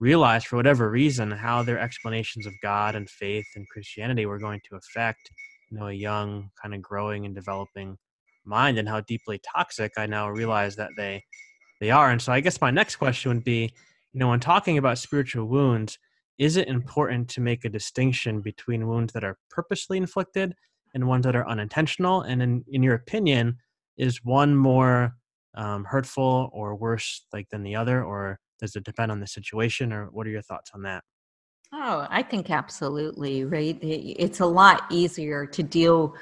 [0.00, 4.60] realized for whatever reason how their explanations of god and faith and christianity were going
[4.68, 5.30] to affect
[5.72, 7.96] you know a young kind of growing and developing
[8.44, 11.22] mind and how deeply toxic i now realize that they
[11.80, 13.72] they are and so i guess my next question would be
[14.12, 15.98] you know when talking about spiritual wounds
[16.38, 20.54] is it important to make a distinction between wounds that are purposely inflicted
[20.94, 22.22] and ones that are unintentional?
[22.22, 23.58] And in, in your opinion
[23.96, 25.14] is one more
[25.54, 29.92] um, hurtful or worse like than the other or does it depend on the situation
[29.92, 31.04] or what are your thoughts on that
[31.72, 33.78] Oh, I think absolutely, right?
[33.82, 36.14] It's a lot easier to deal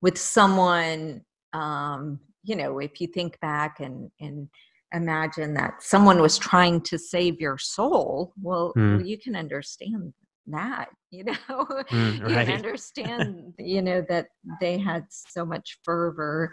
[0.00, 4.48] with someone, um, you know, if you think back and, and
[4.92, 10.12] imagine that someone was trying to save your soul, well, well, you can understand
[10.48, 14.28] that, you know, Mm, you can understand, you know, that
[14.60, 16.52] they had so much fervor.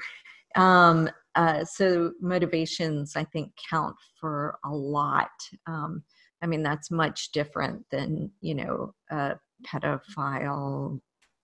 [0.56, 5.30] Um, uh, so motivations, I think, count for a lot.
[5.68, 6.04] Um,
[6.46, 9.34] I mean, that's much different than, you know, a
[9.68, 11.02] pedophile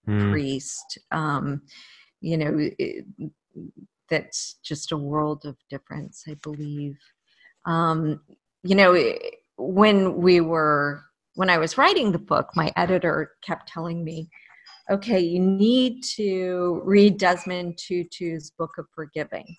[0.07, 0.97] Mm, priest.
[1.11, 1.61] Um,
[2.21, 3.05] you know, it,
[4.09, 6.97] that's just a world of difference, I believe.
[7.65, 8.21] Um,
[8.63, 9.15] you know,
[9.57, 11.03] when we were
[11.35, 14.29] when I was writing the book, my editor kept telling me,
[14.89, 19.55] "Okay, you need to read Desmond Tutu's Book of Forgiving,"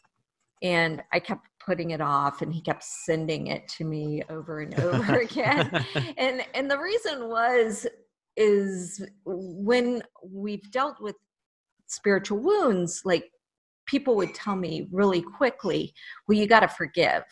[0.62, 4.74] and I kept putting it off, and he kept sending it to me over and
[4.80, 5.84] over again.
[6.16, 7.86] and and the reason was
[8.36, 11.16] is when we've dealt with
[11.86, 13.30] spiritual wounds, like
[13.86, 15.92] people would tell me really quickly,
[16.26, 17.24] well, you got to forgive.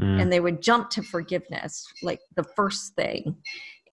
[0.00, 0.22] Mm.
[0.22, 3.34] And they would jump to forgiveness, like the first thing.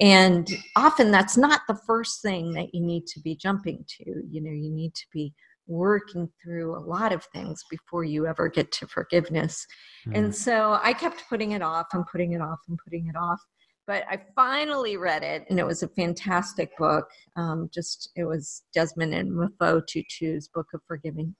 [0.01, 4.21] And often that's not the first thing that you need to be jumping to.
[4.29, 5.33] You know, you need to be
[5.67, 9.65] working through a lot of things before you ever get to forgiveness.
[10.07, 10.17] Mm.
[10.17, 13.39] And so I kept putting it off and putting it off and putting it off
[13.85, 17.07] but I finally read it, and it was a fantastic book.
[17.35, 21.35] Um, just it was Desmond and Mpho Tutu's Book of Forgiving,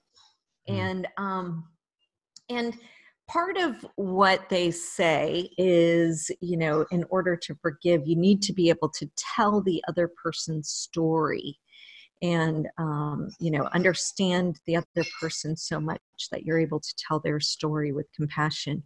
[0.68, 0.74] mm.
[0.74, 1.64] and um,
[2.50, 2.76] and
[3.28, 8.52] part of what they say is, you know, in order to forgive, you need to
[8.52, 11.58] be able to tell the other person's story,
[12.24, 16.00] and um, you know, understand the other person so much
[16.32, 18.82] that you're able to tell their story with compassion.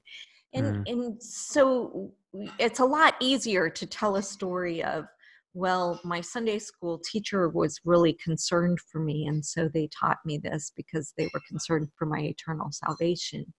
[0.53, 0.91] And mm.
[0.91, 2.13] and so
[2.59, 5.07] it's a lot easier to tell a story of
[5.55, 10.37] well my sunday school teacher was really concerned for me and so they taught me
[10.37, 13.51] this because they were concerned for my eternal salvation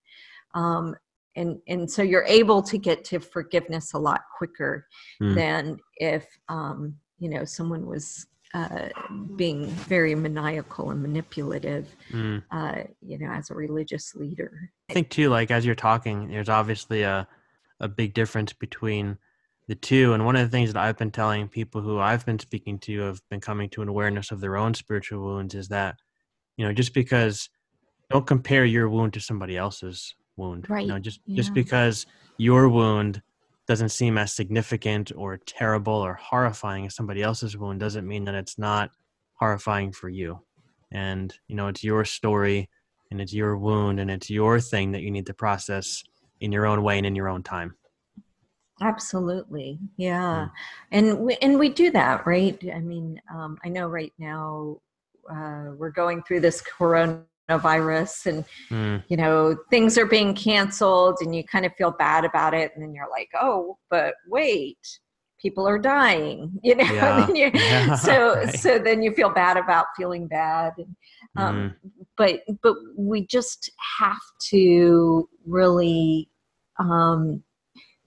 [0.54, 0.96] um,
[1.36, 4.86] and and so you're able to get to forgiveness a lot quicker
[5.22, 5.34] mm.
[5.34, 8.90] than if um, you know someone was uh,
[9.36, 12.42] being very maniacal and manipulative mm.
[12.52, 16.50] uh, you know as a religious leader i think too like as you're talking there's
[16.50, 17.28] obviously a
[17.80, 19.18] a big difference between
[19.70, 20.14] the two.
[20.14, 23.00] And one of the things that I've been telling people who I've been speaking to
[23.02, 26.00] have been coming to an awareness of their own spiritual wounds is that,
[26.58, 27.50] you know, just because
[28.10, 30.68] don't compare your wound to somebody else's wound.
[30.70, 30.82] Right.
[30.82, 31.38] You know, just yeah.
[31.38, 32.08] just because
[32.38, 33.22] your wound
[33.70, 38.34] doesn't seem as significant or terrible or horrifying as somebody else's wound doesn't mean that
[38.34, 38.90] it's not
[39.36, 40.40] horrifying for you.
[40.92, 42.68] And, you know, it's your story
[43.12, 46.04] and it's your wound and it's your thing that you need to process
[46.42, 47.76] in your own way and in your own time
[48.82, 50.52] absolutely yeah mm.
[50.92, 54.78] and we, and we do that right i mean um, i know right now
[55.30, 59.04] uh, we're going through this coronavirus and mm.
[59.08, 62.84] you know things are being canceled and you kind of feel bad about it and
[62.84, 64.78] then you're like oh but wait
[65.42, 67.28] people are dying you know yeah.
[67.30, 67.96] you, yeah.
[67.96, 68.60] so right.
[68.60, 70.96] so then you feel bad about feeling bad and,
[71.38, 71.92] um, mm.
[72.18, 74.18] but but we just have
[74.50, 76.30] to really
[76.80, 77.44] um,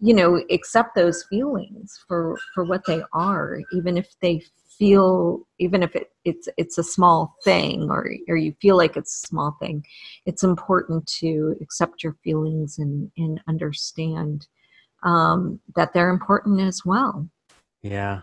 [0.01, 4.43] you know accept those feelings for for what they are even if they
[4.83, 9.23] feel even if it, it's it's a small thing or or you feel like it's
[9.23, 9.85] a small thing
[10.27, 14.49] it's important to accept your feelings and and understand
[15.05, 17.29] um, that they're important as well.
[17.83, 18.23] Yeah.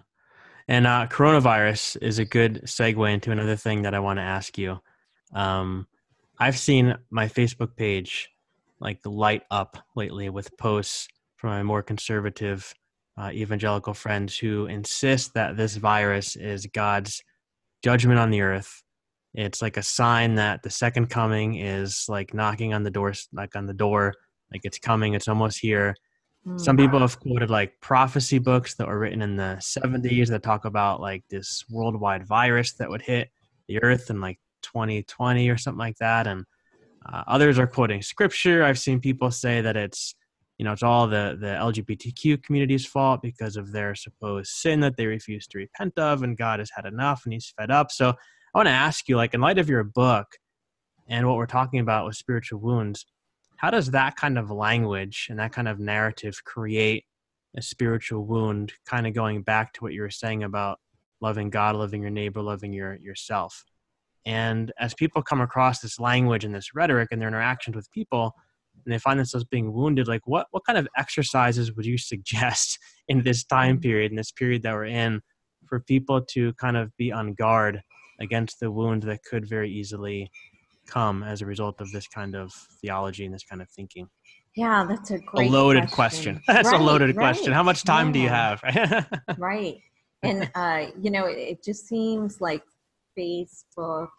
[0.68, 4.58] And uh, coronavirus is a good segue into another thing that i want to ask
[4.58, 4.80] you.
[5.34, 5.88] Um,
[6.40, 8.30] i've seen my facebook page
[8.82, 12.74] like light up lately with posts from my more conservative
[13.20, 17.22] uh, evangelical friends who insist that this virus is God's
[17.84, 18.82] judgment on the earth.
[19.34, 23.56] It's like a sign that the second coming is like knocking on the door, like
[23.56, 24.14] on the door,
[24.52, 25.96] like it's coming, it's almost here.
[26.56, 26.80] Some mm.
[26.80, 31.02] people have quoted like prophecy books that were written in the 70s that talk about
[31.02, 33.30] like this worldwide virus that would hit
[33.68, 36.26] the earth in like 2020 or something like that.
[36.26, 36.46] And
[37.06, 38.64] uh, others are quoting scripture.
[38.64, 40.16] I've seen people say that it's
[40.60, 44.98] you know it's all the the LGBTQ community's fault because of their supposed sin that
[44.98, 47.92] they refuse to repent of, and God has had enough and He's fed up.
[47.92, 50.28] So I want to ask you, like in light of your book
[51.08, 53.06] and what we're talking about with spiritual wounds,
[53.56, 57.06] how does that kind of language and that kind of narrative create
[57.56, 58.74] a spiritual wound?
[58.86, 60.80] Kind of going back to what you were saying about
[61.22, 63.64] loving God, loving your neighbor, loving your yourself.
[64.26, 68.36] And as people come across this language and this rhetoric in their interactions with people,
[68.86, 72.80] and they find themselves being wounded, like what what kind of exercises would you suggest
[73.08, 75.22] in this time period, in this period that we're in,
[75.68, 77.82] for people to kind of be on guard
[78.20, 80.30] against the wound that could very easily
[80.88, 82.52] come as a result of this kind of
[82.82, 84.10] theology and this kind of thinking?
[84.56, 86.36] Yeah, that's a great a loaded question.
[86.36, 86.44] question.
[86.48, 87.24] That's right, a loaded right.
[87.24, 87.54] question.
[87.54, 88.14] How much time yeah.
[88.14, 89.22] do you have?
[89.38, 89.78] right.
[90.24, 92.64] And uh, you know, it, it just seems like
[93.18, 94.10] Facebook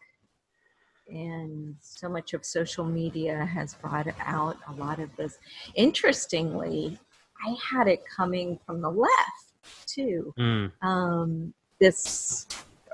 [1.11, 5.39] and so much of social media has brought out a lot of this.
[5.75, 6.99] Interestingly,
[7.45, 10.33] I had it coming from the left too.
[10.39, 10.73] Mm.
[10.83, 12.47] Um, this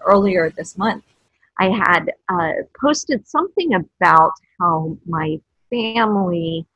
[0.05, 1.05] earlier this month,
[1.59, 5.41] I had uh, posted something about how my
[5.71, 6.67] family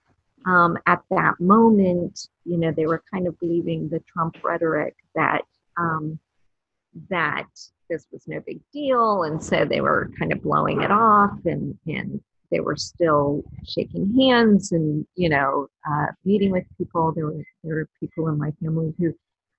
[0.47, 5.43] um, at that moment, you know, they were kind of believing the Trump rhetoric that
[5.77, 6.19] um,
[7.09, 7.49] that
[7.91, 11.77] this was no big deal, and so they were kind of blowing it off, and
[11.87, 12.21] and
[12.51, 17.13] they were still shaking hands and you know uh, meeting with people.
[17.13, 19.13] There were there were people in my family who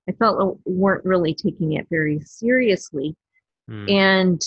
[0.09, 3.15] I felt weren't really taking it very seriously,
[3.69, 3.91] mm.
[3.91, 4.41] and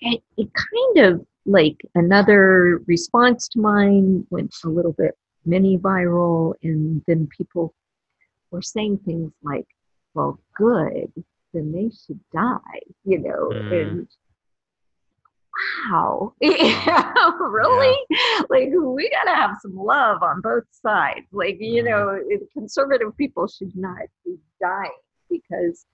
[0.00, 6.54] it, it kind of like another response to mine went a little bit mini viral
[6.62, 7.74] and then people
[8.50, 9.66] were saying things like
[10.14, 11.10] well good
[11.58, 13.80] then they should die you know mm.
[13.80, 14.08] and
[15.90, 16.32] wow
[17.40, 18.40] really yeah.
[18.48, 21.86] like we gotta have some love on both sides like you mm.
[21.86, 24.90] know conservative people should not be dying
[25.28, 25.84] because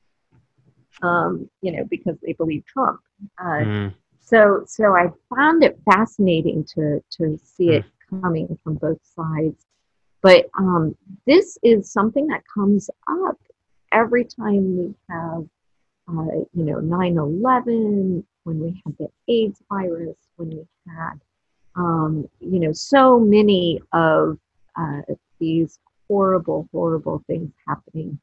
[1.02, 3.00] um you know because they believe trump
[3.40, 3.94] uh, mm.
[4.24, 9.66] So, so I found it fascinating to to see it coming from both sides.
[10.22, 10.96] But um,
[11.26, 13.36] this is something that comes up
[13.92, 15.44] every time we have,
[16.08, 21.20] uh, you know, 9/11, when we had the AIDS virus, when we had,
[21.76, 24.38] um, you know, so many of
[24.76, 25.00] uh,
[25.38, 25.78] these
[26.08, 28.18] horrible, horrible things happening.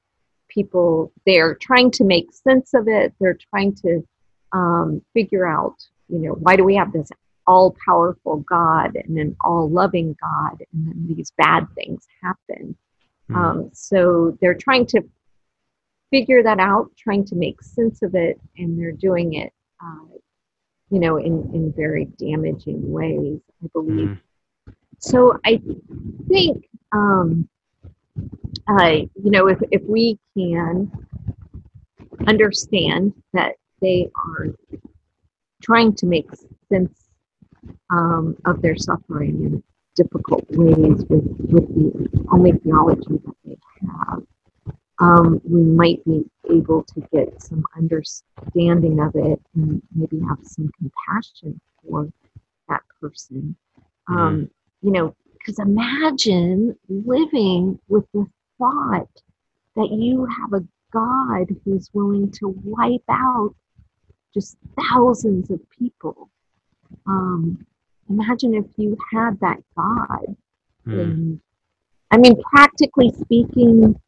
[0.47, 3.13] People, they're trying to make sense of it.
[3.19, 4.05] They're trying to
[4.51, 5.75] um, figure out,
[6.09, 7.09] you know, why do we have this
[7.47, 12.75] all powerful God and an all loving God, and then these bad things happen?
[13.29, 13.35] Mm.
[13.35, 15.03] Um, so they're trying to
[16.11, 19.51] figure that out, trying to make sense of it, and they're doing it,
[19.83, 20.05] uh,
[20.89, 24.09] you know, in, in very damaging ways, I believe.
[24.09, 24.19] Mm.
[24.99, 25.59] So I
[26.27, 27.49] think, um,
[28.67, 28.91] uh,
[29.23, 30.91] you know, if, if we can
[32.27, 34.47] understand that they are
[35.63, 36.29] trying to make
[36.69, 37.09] sense
[37.89, 39.63] um, of their suffering in
[39.95, 44.23] difficult ways with, with the only theology that they have.
[45.01, 50.69] Um, we might be able to get some understanding of it and maybe have some
[50.77, 52.07] compassion for
[52.69, 53.55] that person.
[54.07, 54.17] mm-hmm.
[54.17, 54.49] Um,
[54.81, 58.25] you know, because imagine living with the
[58.57, 59.09] thought
[59.75, 63.55] that you have a God who's willing to wipe out
[64.33, 66.29] just thousands of people.
[67.07, 67.65] Um,
[68.09, 70.35] imagine if you had that God.
[70.85, 71.01] Mm.
[71.01, 71.39] And,
[72.11, 73.99] I mean, practically speaking,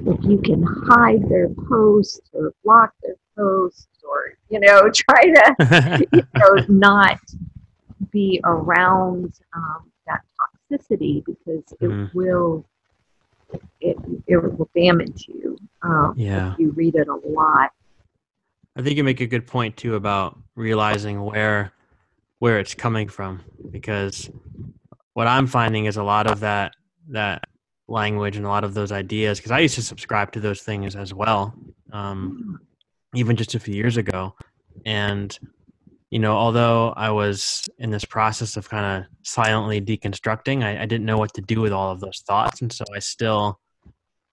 [0.00, 6.06] if you can hide their posts or block their posts or, you know, try to,
[6.12, 7.18] you know, not
[8.10, 10.20] be around um, that
[10.70, 12.14] toxicity because it mm.
[12.14, 12.64] will
[13.80, 16.52] it, it will damage you um, yeah.
[16.52, 17.70] if you read it a lot
[18.76, 21.72] I think you make a good point too about realizing where
[22.38, 24.30] where it's coming from because
[25.14, 26.74] what I'm finding is a lot of that
[27.08, 27.47] that
[27.88, 30.94] language and a lot of those ideas because I used to subscribe to those things
[30.94, 31.54] as well
[31.92, 32.60] um,
[33.14, 34.34] even just a few years ago.
[34.84, 35.36] And
[36.10, 40.86] you know although I was in this process of kind of silently deconstructing I, I
[40.86, 42.60] didn't know what to do with all of those thoughts.
[42.60, 43.58] And so I still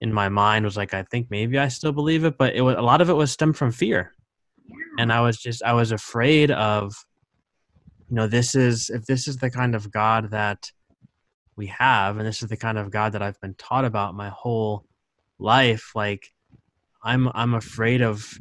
[0.00, 2.76] in my mind was like I think maybe I still believe it but it was
[2.76, 4.12] a lot of it was stemmed from fear.
[4.98, 6.94] And i was just i was afraid of
[8.08, 10.70] you know this is if this is the kind of god that
[11.56, 14.28] we have and this is the kind of god that i've been taught about my
[14.28, 14.84] whole
[15.38, 16.32] life like
[17.02, 18.38] i'm i'm afraid of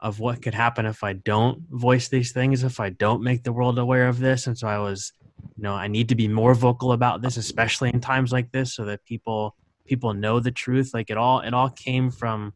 [0.00, 3.52] of what could happen if i don't voice these things if i don't make the
[3.52, 5.12] world aware of this and so i was
[5.56, 8.74] you know i need to be more vocal about this especially in times like this
[8.74, 9.56] so that people
[9.86, 12.52] people know the truth like it all it all came from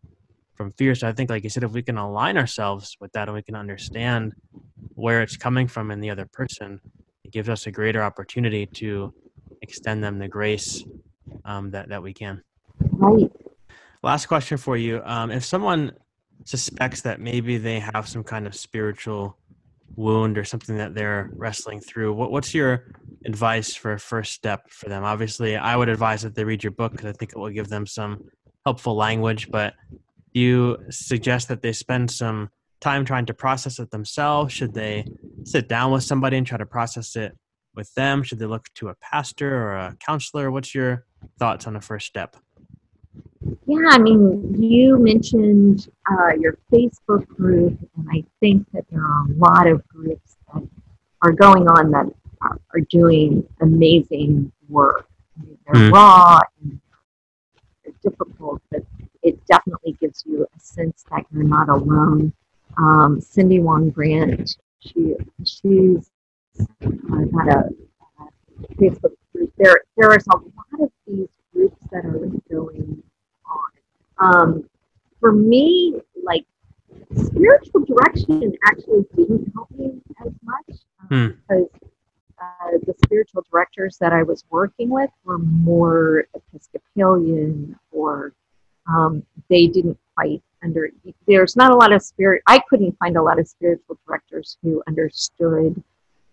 [0.63, 0.95] from fear.
[0.95, 3.43] So I think, like you said, if we can align ourselves with that and we
[3.43, 4.35] can understand
[4.95, 6.81] where it's coming from in the other person,
[7.25, 9.13] it gives us a greater opportunity to
[9.63, 10.85] extend them the grace
[11.45, 12.43] um, that that we can.
[12.81, 13.31] Right.
[14.03, 15.93] Last question for you: um, If someone
[16.45, 19.39] suspects that maybe they have some kind of spiritual
[19.95, 22.93] wound or something that they're wrestling through, what, what's your
[23.25, 25.05] advice for a first step for them?
[25.05, 27.69] Obviously, I would advise that they read your book because I think it will give
[27.69, 28.25] them some
[28.65, 29.51] helpful language.
[29.51, 29.75] But
[30.35, 32.51] do you suggest that they spend some
[32.81, 34.53] time trying to process it themselves?
[34.53, 35.07] Should they
[35.45, 37.37] sit down with somebody and try to process it
[37.75, 38.23] with them?
[38.23, 40.51] Should they look to a pastor or a counselor?
[40.51, 41.05] What's your
[41.39, 42.37] thoughts on the first step?
[43.67, 49.27] Yeah, I mean, you mentioned uh, your Facebook group, and I think that there are
[49.27, 50.63] a lot of groups that
[51.23, 52.07] are going on that
[52.41, 55.09] are, are doing amazing work.
[55.39, 55.93] I mean, they're mm.
[55.93, 56.81] raw and
[57.85, 58.83] they're difficult, but
[59.23, 62.33] it definitely gives you a sense that you're not alone.
[62.77, 65.15] Um, Cindy Wang Brandt she
[65.45, 66.11] she's
[66.59, 67.69] got a,
[68.21, 69.53] a Facebook group.
[69.59, 73.03] There there is a lot of these groups that are going
[73.47, 74.35] on.
[74.35, 74.69] Um,
[75.21, 76.47] for me, like
[77.15, 81.27] spiritual direction actually didn't help me as much um, Hmm.
[81.49, 81.69] because
[82.41, 88.33] uh, the spiritual directors that I was working with were more Episcopalian or
[88.89, 90.91] um, they didn't quite under
[91.27, 94.83] there's not a lot of spirit i couldn't find a lot of spiritual directors who
[94.87, 95.83] understood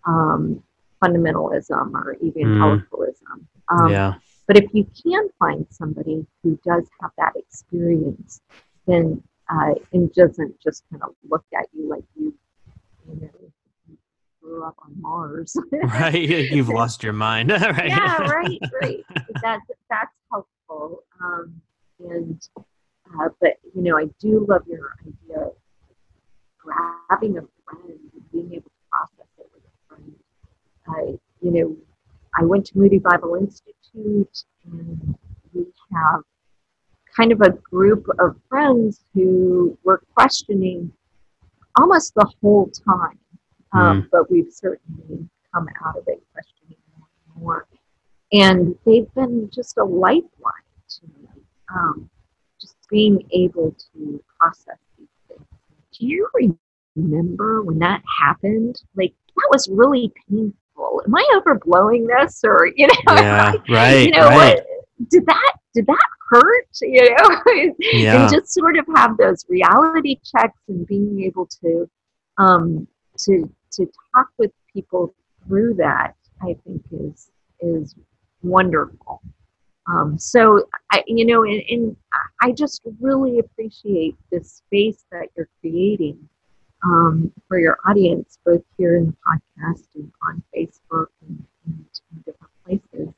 [0.06, 0.62] um,
[1.02, 4.14] fundamentalism or evangelicalism um, yeah.
[4.46, 8.40] but if you can find somebody who does have that experience
[8.86, 12.34] then uh, and doesn't just kind of look at you like you
[13.08, 13.30] you know
[13.88, 13.96] you
[14.42, 16.50] grew up on mars Right.
[16.50, 17.50] You've lost your mind.
[17.50, 17.88] right.
[17.88, 19.04] yeah, right, right.
[19.42, 21.04] That's that's helpful.
[21.22, 21.60] Um,
[21.98, 25.52] and uh, but you know, I do love your idea of
[26.58, 30.14] grabbing a friend and being able to process it with a friend.
[30.96, 31.76] I, you know,
[32.38, 35.16] I went to Moody Bible Institute, and
[35.52, 36.22] we have
[37.16, 40.92] kind of a group of friends who were questioning
[41.78, 43.18] almost the whole time.
[43.72, 47.66] Um, But we've certainly come out of it questioning more and more.
[48.32, 51.28] And they've been just a lifeline to me.
[51.74, 52.10] Um,
[52.60, 55.46] just being able to process these things.
[55.98, 56.28] Do you
[56.96, 58.80] remember when that happened?
[58.96, 60.59] Like, that was really painful.
[61.10, 62.40] Am I overblowing this?
[62.44, 63.52] Or, you know, Yeah.
[63.68, 64.06] Right.
[64.06, 64.56] you know right.
[64.56, 64.66] what?
[65.10, 66.66] Did that did that hurt?
[66.82, 68.22] You know, Yeah.
[68.22, 71.90] and just sort of have those reality checks and being able to
[72.38, 72.86] um,
[73.24, 75.14] to to talk with people
[75.46, 77.30] through that, I think is
[77.60, 77.94] is
[78.42, 79.20] wonderful.
[79.86, 81.96] Um, so I, you know, and, and
[82.40, 86.28] I just really appreciate the space that you're creating
[86.82, 92.22] um, for your audience, both here in the podcast and on Facebook and, and in
[92.24, 93.14] different places.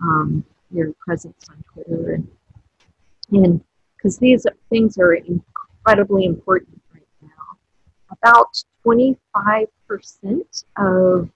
[0.00, 2.28] Um, your presence on Twitter and
[3.32, 3.60] and
[3.96, 7.58] because these things are incredibly important right now.
[8.22, 8.48] About
[8.84, 9.66] 25%
[10.78, 11.28] of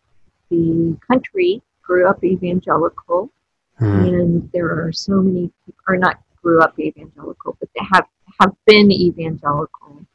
[0.50, 3.30] the country grew up evangelical,
[3.78, 3.84] Hmm.
[3.84, 8.06] and there are so many people, or not grew up evangelical, but they have,
[8.40, 10.06] have been evangelical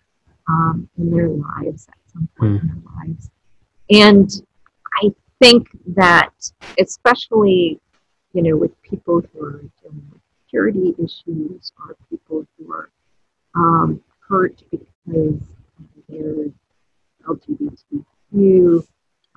[0.49, 3.29] um, in their lives at some point in their lives.
[3.91, 4.29] And
[5.01, 6.31] I think that,
[6.79, 7.79] especially,
[8.33, 12.89] you know, with people who are dealing with purity issues or people who are
[13.55, 14.87] um, hurt because
[16.07, 16.45] they're
[17.27, 18.87] LGBTQ,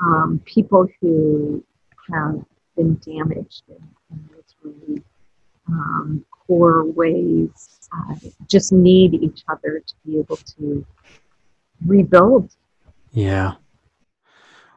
[0.01, 1.65] um, people who
[2.13, 2.45] have
[2.77, 5.03] been damaged in, in those really
[5.69, 8.15] um, core ways uh,
[8.49, 10.85] just need each other to be able to
[11.87, 12.51] rebuild.
[13.13, 13.55] Yeah.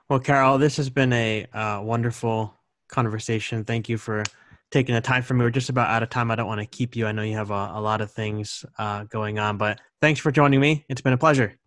[0.10, 2.54] Well, Carol, this has been a uh, wonderful
[2.88, 3.64] conversation.
[3.64, 4.24] Thank you for
[4.72, 5.44] taking the time for me.
[5.44, 6.30] We're just about out of time.
[6.32, 7.08] I don't want to keep you.
[7.08, 10.32] I know you have a, a lot of things uh, going on, but thanks for
[10.32, 10.86] joining me.
[10.90, 11.58] It's been a pleasure.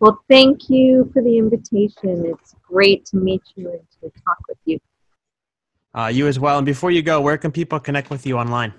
[0.00, 2.26] Well, thank you for the invitation.
[2.26, 4.78] It's great to meet you and to talk with you.
[5.94, 6.58] Uh, you as well.
[6.58, 8.74] And before you go, where can people connect with you online?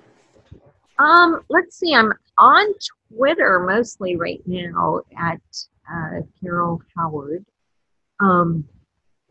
[1.00, 1.94] Um, let's see.
[1.94, 2.74] I'm on
[3.10, 5.40] Twitter mostly right now at
[5.92, 7.46] uh, Carol Howard.
[8.20, 8.68] Um,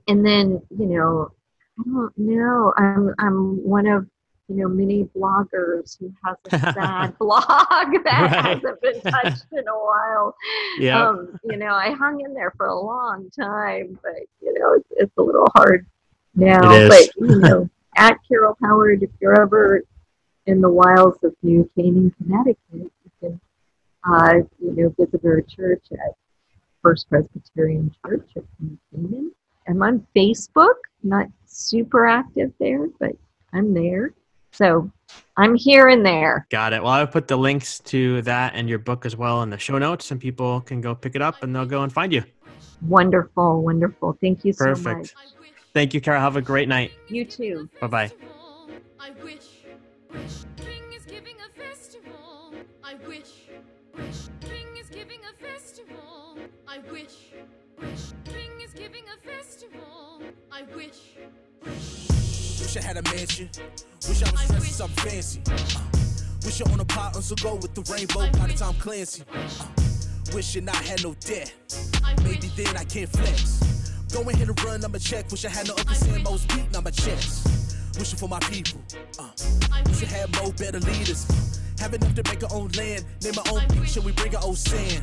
[0.08, 1.30] and then you know,
[1.78, 2.72] I don't know.
[2.76, 4.06] I'm I'm one of
[4.48, 8.30] you know many bloggers who has a sad blog that Right.
[8.62, 10.36] hasn't been touched in a while.
[10.78, 11.08] Yeah.
[11.08, 14.88] Um, you know, I hung in there for a long time, but you know, it's,
[14.96, 15.86] it's a little hard
[16.34, 16.60] now.
[16.88, 19.82] But you know, at Carol Howard, if you're ever
[20.46, 22.90] in the wilds of New Canaan, Connecticut, you
[23.20, 23.40] can,
[24.06, 26.14] uh, you know, visit our church at
[26.84, 28.44] First Presbyterian Church of
[28.92, 29.34] New
[29.66, 33.12] I'm on Facebook, not super active there, but
[33.54, 34.12] I'm there.
[34.52, 34.90] So
[35.38, 36.46] I'm here and there.
[36.50, 36.82] Got it.
[36.82, 39.78] Well, I'll put the links to that and your book as well in the show
[39.78, 42.22] notes, and people can go pick it up and they'll go and find you.
[42.82, 44.18] Wonderful, wonderful.
[44.20, 44.84] Thank you so much.
[44.84, 45.14] Perfect.
[45.72, 46.20] Thank you, Carol.
[46.20, 46.92] Have a great night.
[47.08, 47.68] You too.
[47.80, 48.12] Bye bye.
[60.56, 61.16] I wish.
[61.64, 63.50] Wish I had a mansion.
[64.08, 65.40] Wish I was I dressed wish- in something fancy.
[65.48, 65.80] Uh,
[66.44, 69.24] wish I on a pot so go with the rainbow, kind of Tom Clancy.
[69.34, 69.66] Uh,
[70.32, 71.52] wishing I had no debt.
[72.04, 72.54] I Maybe wish.
[72.54, 73.90] then I can't flex.
[74.12, 75.28] Go and run, I'ma check.
[75.32, 77.48] Wish I had no Uncle Sam most beating on my chest.
[77.98, 78.80] Wishing for my people.
[79.18, 79.30] Uh,
[79.72, 81.26] I wish I had more better leaders.
[81.28, 84.36] Uh, have enough to make our own land, name our own beach, and we bring
[84.36, 85.02] our own sand.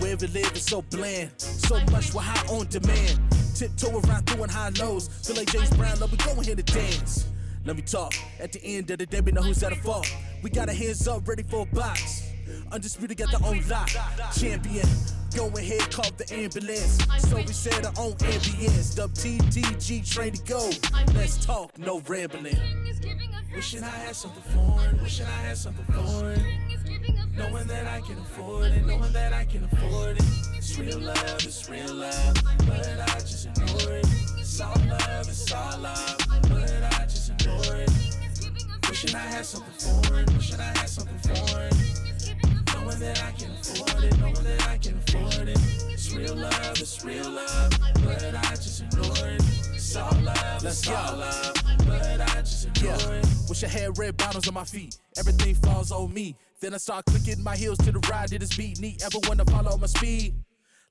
[0.00, 1.32] Where we live is so bland.
[1.38, 3.20] So much we're high on demand.
[3.54, 5.08] Tiptoe around doing high lows.
[5.26, 7.26] Feel like James Brown, love we going here to dance.
[7.64, 8.14] Let me talk.
[8.38, 10.06] At the end of the day, we know who's at a fault.
[10.42, 12.30] We got our hands up, ready for a box.
[12.70, 13.90] Undisputed got the own lock.
[14.32, 14.86] Champion.
[15.34, 16.98] Go ahead, call the ambulance.
[17.28, 18.96] So we said our own ambience.
[18.96, 20.70] Dub TTG, train to go.
[21.14, 22.54] Let's talk, no rambling.
[22.54, 26.40] Spring is giving a Wishing I had something foreign, wishing I had something foreign.
[27.38, 30.24] Knowing that I can afford it, knowing that I can afford it.
[30.56, 32.34] It's real love, it's real love,
[32.66, 34.06] but I just ignore it.
[34.36, 37.88] It's all love, it's all love, but I just ignore it.
[37.90, 41.72] Is Wishing I had something foreign, wishing I had something foreign.
[42.74, 45.58] Knowing that I can afford it, knowing that I can afford it.
[45.92, 47.70] It's real love, it's real love,
[48.04, 49.42] but I just ignore it.
[49.74, 51.54] It's all love, it's all love,
[51.86, 53.27] but I just ignore it.
[53.64, 54.98] I had red bottoms on my feet.
[55.18, 56.36] Everything falls on me.
[56.60, 58.80] Then I start clicking my heels to the ride to this beat.
[58.80, 60.34] Need everyone to follow my speed.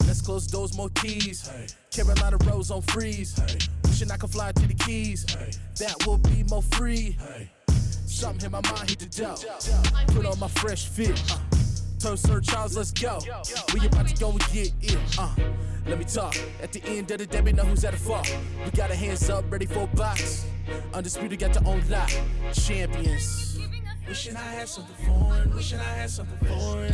[0.05, 1.49] Let's close those more keys.
[1.91, 3.39] Carolina Rose on freeze.
[3.83, 5.25] Wishing I could fly to the keys.
[5.79, 7.17] That will be more free.
[8.05, 10.13] Something in my mind hit the dough.
[10.13, 11.21] Put on my fresh fit.
[11.31, 11.56] Uh.
[11.99, 13.19] Turn Sir Charles, let's go.
[13.73, 14.97] We about to go and get it.
[15.17, 15.33] Uh.
[15.87, 16.35] Let me talk.
[16.61, 18.29] At the end of the day, we know who's at the fault.
[18.65, 20.45] We got our hands up, ready for a box.
[20.93, 22.13] Undisputed got the own lot.
[22.53, 23.57] Champions.
[24.05, 25.55] Wishing I had something foreign.
[25.55, 26.93] Wishing I had something foreign.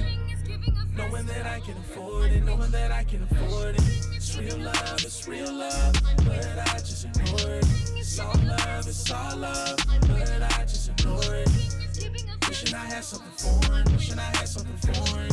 [0.96, 3.82] Knowing that I can afford it, knowing that I can afford it.
[4.14, 7.66] It's real love, it's real love, but I just ignore it.
[7.96, 11.83] It's all love, it's all love, but I just ignore it
[12.94, 15.30] had something foreign, wishing I had something foreign.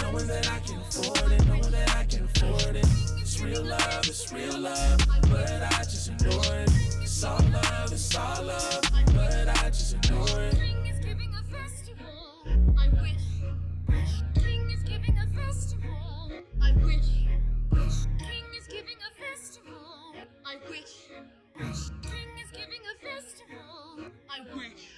[0.00, 2.86] Knowing that I can afford it, knowing that I can afford it.
[3.20, 6.70] It's real love, it's real love, but I just ignore it.
[7.02, 10.54] It's all love, it's all love, but I just ignore it.
[20.44, 21.08] I wish.
[22.02, 24.04] King is giving a festival.
[24.28, 24.91] I wish.